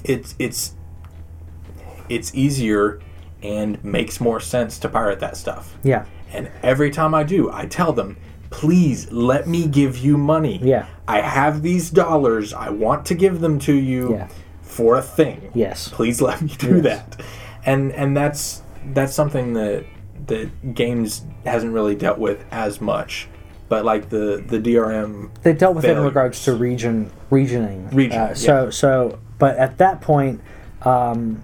[0.04, 0.74] it's it's
[2.08, 3.00] it's easier
[3.44, 5.78] and makes more sense to pirate that stuff.
[5.84, 6.06] Yeah.
[6.32, 8.18] And every time I do, I tell them,
[8.50, 10.60] please let me give you money.
[10.62, 10.88] Yeah.
[11.08, 12.54] I have these dollars.
[12.54, 14.28] I want to give them to you Yeah.
[14.62, 15.52] for a thing.
[15.54, 15.88] Yes.
[15.90, 16.84] Please let me do Yes.
[16.84, 17.22] that.
[17.66, 18.62] And and that's
[18.94, 19.86] that's something that
[20.28, 23.28] that games hasn't really dealt with as much.
[23.70, 27.90] But like the the DRM They dealt with it in regards to region regioning.
[27.92, 28.70] Region, Uh, so yeah.
[28.72, 30.42] so, but at that point,
[30.82, 31.44] um,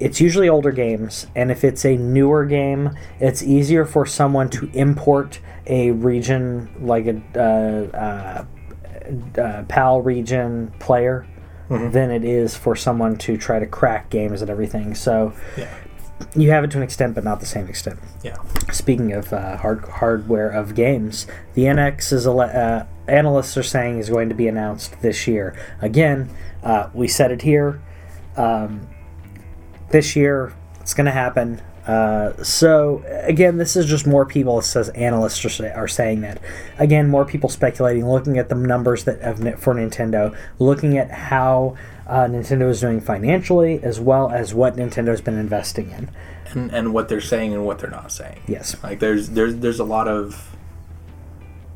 [0.00, 4.70] it's usually older games, and if it's a newer game, it's easier for someone to
[4.72, 11.26] import a region like a uh, uh, uh, PAL region player
[11.68, 11.90] Mm-hmm.
[11.90, 14.94] than it is for someone to try to crack games and everything.
[14.94, 15.66] So Yeah.
[16.34, 17.98] You have it to an extent, but not the same extent.
[18.22, 18.36] Yeah.
[18.72, 24.10] Speaking of uh, hard hardware of games, the NX is uh, analysts are saying is
[24.10, 25.56] going to be announced this year.
[25.80, 26.30] Again,
[26.62, 27.80] uh, we said it here.
[28.36, 28.88] Um,
[29.90, 31.60] this year, it's going to happen.
[31.86, 34.58] Uh, so again, this is just more people.
[34.58, 36.40] It says analysts are, say, are saying that.
[36.78, 41.76] Again, more people speculating, looking at the numbers that have for Nintendo, looking at how
[42.06, 46.08] uh, Nintendo is doing financially, as well as what Nintendo's been investing in.
[46.52, 48.40] and, and what they're saying and what they're not saying.
[48.46, 48.76] Yes.
[48.82, 50.56] Like there's there's there's a lot of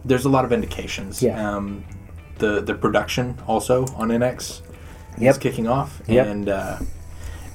[0.05, 1.23] there's a lot of indications.
[1.23, 1.57] Yeah.
[1.57, 1.85] Um,
[2.39, 4.63] the the production also on NX
[5.21, 6.27] is kicking off, Yep.
[6.27, 6.79] and uh,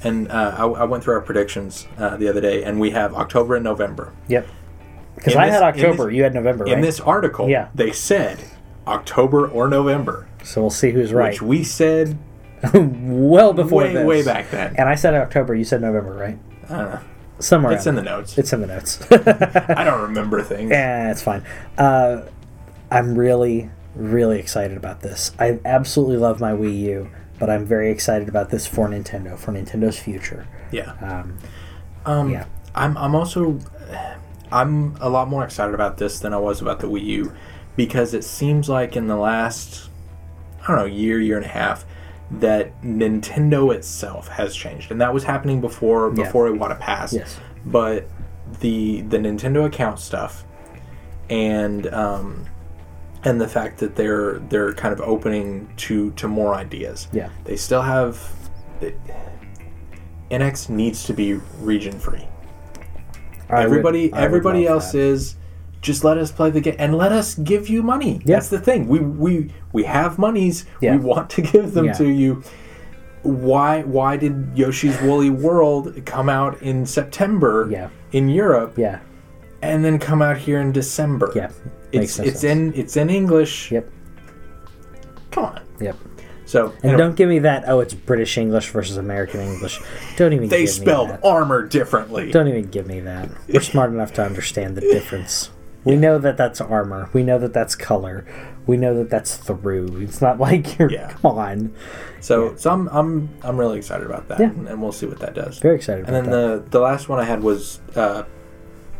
[0.04, 3.16] and uh, I, I went through our predictions uh, the other day, and we have
[3.16, 4.14] October and November.
[4.28, 4.48] Yep.
[5.16, 6.74] Because I this- had October, this- you had November, right?
[6.74, 7.70] In this article, Yeah.
[7.74, 8.38] they said
[8.86, 11.32] October or November, so we'll see who's right.
[11.32, 12.18] which we said
[12.74, 14.06] well before way this.
[14.06, 14.76] way back then.
[14.78, 15.56] And I said October.
[15.56, 16.38] You said November, right?
[16.70, 17.00] I don't know.
[17.40, 17.74] Somewhere.
[17.74, 18.38] It's in the notes.
[18.38, 19.00] It's in the notes.
[19.12, 20.72] I don't remember things.
[20.72, 21.44] Yeah, it's fine.
[21.78, 22.22] Uh,
[22.90, 25.32] I'm really, really excited about this.
[25.38, 29.52] I absolutely love my Wii U, but I'm very excited about this for Nintendo, for
[29.52, 30.48] Nintendo's future.
[30.72, 30.94] Yeah.
[31.02, 31.38] Um,
[32.06, 32.46] Um, Yeah.
[32.74, 33.60] I'm I'm also
[34.52, 37.34] I'm a lot more excited about this than I was about the Wii U
[37.76, 39.90] because it seems like in the last
[40.64, 41.86] I don't know year year and a half
[42.32, 46.24] that Nintendo itself has changed and that was happening before Yeah.
[46.24, 47.14] before Iwata passed.
[47.14, 47.38] yes.
[47.66, 48.08] But
[48.60, 50.44] the the Nintendo account stuff
[51.30, 52.46] and um,
[53.24, 57.08] and the fact that they're they're kind of opening to to more ideas.
[57.12, 57.30] Yeah.
[57.44, 58.22] They still have.
[58.82, 58.98] It,
[60.32, 62.28] NX needs to be region free.
[63.50, 64.98] I Everybody, would everybody else that.
[65.00, 65.36] is
[65.86, 68.14] just let us play the game and let us give you money.
[68.26, 68.36] Yeah.
[68.36, 68.88] That's the thing.
[68.88, 70.66] We we we have monies.
[70.82, 70.96] Yeah.
[70.98, 71.94] We want to give them Yeah.
[71.94, 72.44] to you.
[73.22, 79.00] Why why did Yoshi's Woolly World come out in September in Europe Yeah.
[79.62, 81.32] and then come out here in December?
[81.36, 81.50] Yeah.
[81.94, 82.44] Makes It's no it's sense.
[82.44, 83.72] in it's in English.
[83.72, 83.90] Yep.
[85.32, 85.62] Come on.
[85.80, 85.96] Yep.
[86.48, 87.64] So And anyway, don't give me that.
[87.68, 89.80] Oh, it's British English versus American English.
[90.18, 90.48] Don't even.
[90.50, 91.26] they give spelled Me that.
[91.26, 92.32] armor differently.
[92.32, 93.30] Don't even give me that.
[93.52, 95.50] We're smart enough to understand the difference.
[95.86, 97.10] We know that that's armor.
[97.14, 98.26] We know that that's color.
[98.66, 99.98] We know that that's through.
[100.02, 100.92] It's not like you're.
[100.92, 101.12] Yeah.
[101.22, 101.76] Come on.
[102.20, 104.48] So, so I'm I'm I'm really excited about that, Yeah.
[104.48, 105.60] and, and we'll see what that does.
[105.60, 106.64] Very excited And about then that.
[106.66, 108.24] the the last one I had was uh,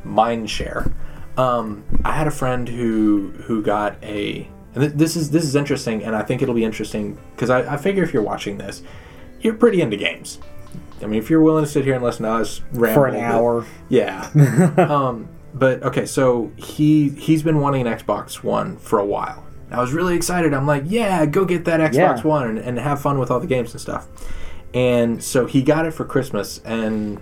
[0.06, 0.94] Mindshare.
[1.38, 4.48] Um, I had a friend who who got a.
[4.76, 7.74] And th- this is this is interesting, and I think it'll be interesting because I,
[7.74, 8.84] I figure if you're watching this,
[9.42, 10.40] you're pretty into games.
[11.02, 13.16] I mean, if you're willing to sit here and listen to us ramble For an
[13.16, 13.66] hour.
[13.90, 14.30] yeah.
[14.78, 19.44] um, but okay, so he he's been wanting an Xbox One for a while.
[19.72, 20.54] I was really excited.
[20.54, 22.22] I'm like, yeah, go get that Xbox Yeah.
[22.22, 24.08] One and, and have fun with all the games and stuff.
[24.74, 27.20] And so he got it for Christmas and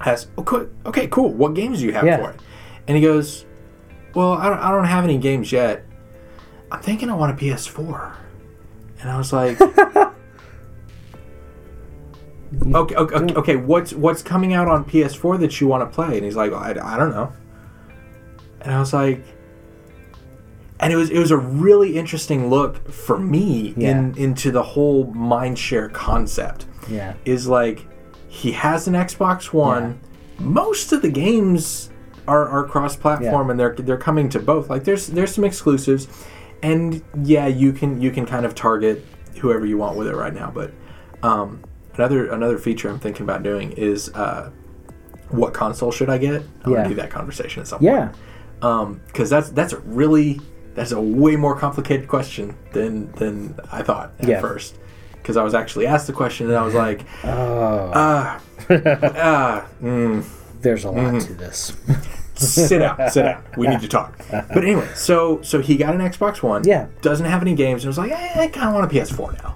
[0.00, 1.30] has okay, oh, okay cool.
[1.32, 2.16] What games do you have Yeah.
[2.16, 2.40] for it?
[2.88, 3.44] And he goes,
[4.14, 5.84] well, I don't, I don't have any games yet.
[6.72, 8.14] I'm thinking I want a PS4.
[9.00, 10.10] And I was like, okay,
[12.96, 16.16] okay, okay, what's what's coming out on PS4 that you want to play?
[16.16, 17.32] And he's like, I, I don't know.
[18.62, 19.24] And I was like,
[20.80, 25.06] and it was it was a really interesting look for me in into the whole
[25.12, 26.66] mindshare concept.
[26.88, 27.14] Yeah.
[27.24, 27.86] Is like
[28.28, 30.00] he has an Xbox One.
[30.40, 30.44] Yeah.
[30.44, 31.90] Most of the games
[32.26, 33.50] are, are cross platform Yeah.
[33.52, 34.70] and they're they're coming to both.
[34.70, 36.08] Like there's there's some exclusives,
[36.62, 39.04] and yeah, you can you can kind of target
[39.40, 40.50] whoever you want with it right now.
[40.50, 40.72] But
[41.22, 41.62] um,
[41.94, 44.50] another another feature I'm thinking about doing is uh,
[45.28, 46.42] what console should I get?
[46.64, 46.88] I'm Yeah.
[46.88, 47.92] do that conversation at some point.
[47.92, 48.12] Yeah.
[48.62, 48.72] Point.
[48.72, 50.40] Um, because that's that's a really
[50.74, 54.40] that's a way more complicated question than than I thought at Yeah.
[54.40, 54.78] first.
[55.14, 57.90] Because I was actually asked the question and I was like, Oh.
[57.94, 58.40] ah,
[58.70, 60.24] ah, mm,
[60.60, 61.18] There's a lot Mm-hmm.
[61.18, 61.72] to this.
[62.34, 63.42] sit down, sit down.
[63.56, 64.18] We need to talk.
[64.30, 66.64] But anyway, so so he got an Xbox One.
[66.64, 66.86] Yeah.
[67.02, 69.54] Doesn't have any games and was like, eh, I kind of want a PS4 now.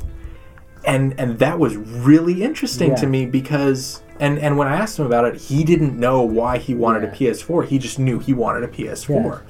[0.87, 5.07] And and that was really interesting to me because and and when I asked him
[5.07, 7.67] about it, he didn't know why he wanted a PS4.
[7.67, 9.43] He just knew he wanted a PS4.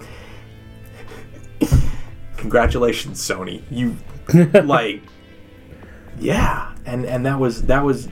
[2.36, 3.62] Congratulations, Sony.
[3.70, 3.96] You
[4.64, 5.02] like
[6.18, 8.08] yeah and and that was that was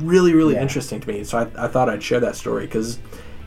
[0.00, 0.62] really really Yeah.
[0.62, 2.98] interesting to me so I, I thought i'd share that story because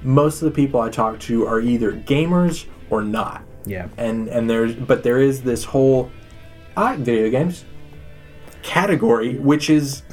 [0.01, 3.87] most of the people i talk to are either gamers or not Yeah.
[3.97, 6.09] and and there's but there is this whole
[6.75, 7.63] i video games
[8.63, 10.03] category which is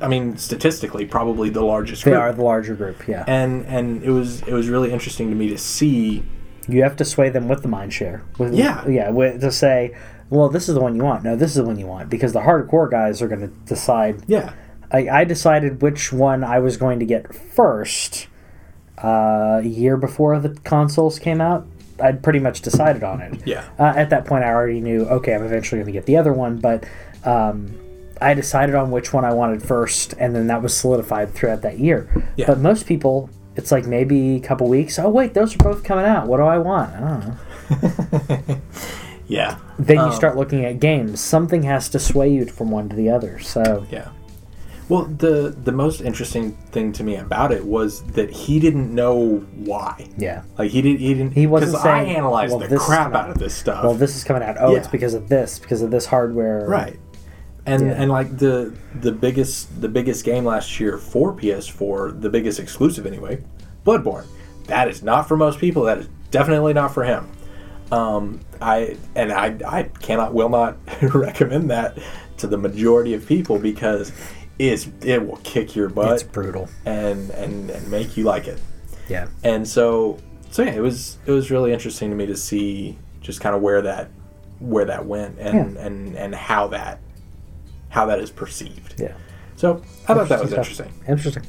[0.00, 2.22] i mean statistically probably the largest They group.
[2.22, 3.06] are the larger group.
[3.08, 3.24] Yeah.
[3.26, 6.22] and and it was it was really interesting to me to see
[6.68, 8.22] You have to sway them with the mind share.
[8.38, 8.86] With, Yeah.
[8.86, 9.08] yeah.
[9.10, 9.96] With, to say,
[10.28, 11.24] well, this is the one you want.
[11.24, 14.22] No, this is the one you want because the hardcore guys are going to decide.
[14.28, 14.52] yeah
[14.92, 18.28] I, I decided which one I was going to get first
[19.02, 21.66] uh, a year before the consoles came out.
[22.00, 23.42] I'd pretty much decided on it.
[23.46, 23.68] Yeah.
[23.78, 25.04] Uh, at that point, I already knew.
[25.06, 26.84] Okay, I'm eventually going to get the other one, but
[27.28, 27.74] um,
[28.20, 31.78] I decided on which one I wanted first, and then that was solidified throughout that
[31.78, 32.08] year.
[32.36, 32.46] Yeah.
[32.46, 34.98] But most people, it's like maybe a couple weeks.
[34.98, 36.26] Oh wait, those are both coming out.
[36.26, 36.94] What do I want?
[36.94, 37.20] I don't
[38.48, 38.56] know.
[39.30, 39.58] Yeah.
[39.78, 41.20] Then you Um, start looking at games.
[41.20, 43.38] Something has to sway you from one to the other.
[43.40, 44.08] So Yeah.
[44.88, 49.44] Well, the the most interesting thing to me about it was that he didn't know
[49.54, 50.06] why.
[50.16, 50.44] yeah.
[50.56, 51.00] Like he didn't.
[51.00, 51.32] He didn't.
[51.32, 53.84] He wasn't 'cause I analyzed well, the crap out of this stuff.
[53.84, 54.56] Well, this is coming out.
[54.58, 56.64] Oh, it's because of this, because of this hardware.
[56.66, 56.98] right.
[57.68, 57.92] And Yeah.
[58.02, 63.06] and like the the biggest the biggest game last year for PS4, the biggest exclusive
[63.06, 63.42] anyway,
[63.86, 64.24] Bloodborne.
[64.66, 65.84] That is not for most people.
[65.84, 67.28] That is definitely not for him.
[67.90, 71.96] Um, I and I I cannot will not recommend that
[72.38, 74.12] to the majority of people because
[74.58, 76.68] it's it will kick your butt It's brutal.
[76.84, 78.60] and and and make you like it.
[79.08, 79.28] Yeah.
[79.42, 80.18] and so
[80.50, 83.62] so yeah it was it was really interesting to me to see just kind of
[83.62, 84.10] where that
[84.58, 85.86] where that went and Yeah.
[85.86, 87.00] and and how that
[87.90, 89.12] how that is perceived Yeah.
[89.56, 91.46] so i thought that was Interesting interesting Interesting.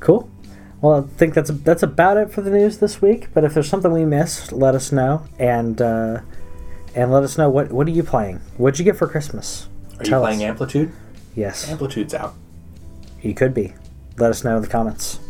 [0.00, 0.28] Cool.
[0.80, 3.28] Well, I think that's that's about it for the news this week.
[3.32, 6.22] But if there's something we missed, let us know and uh,
[6.96, 8.40] and let us know what what are you playing?
[8.56, 9.68] What'd you get for Christmas?
[10.00, 10.48] are Tell you playing us.
[10.50, 10.90] amplitude
[11.36, 12.34] Yes, amplitude's out
[13.22, 13.74] you could be.
[14.18, 15.20] Let us know in the comments.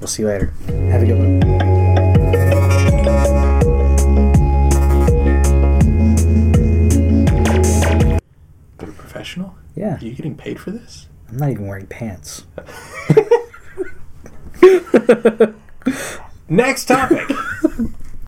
[0.00, 0.46] We'll see you later.
[0.90, 2.48] Have a good one.
[8.78, 11.06] Professional Yeah, are you getting paid for this?
[11.28, 12.44] I'm not even wearing pants.
[16.48, 17.30] next topic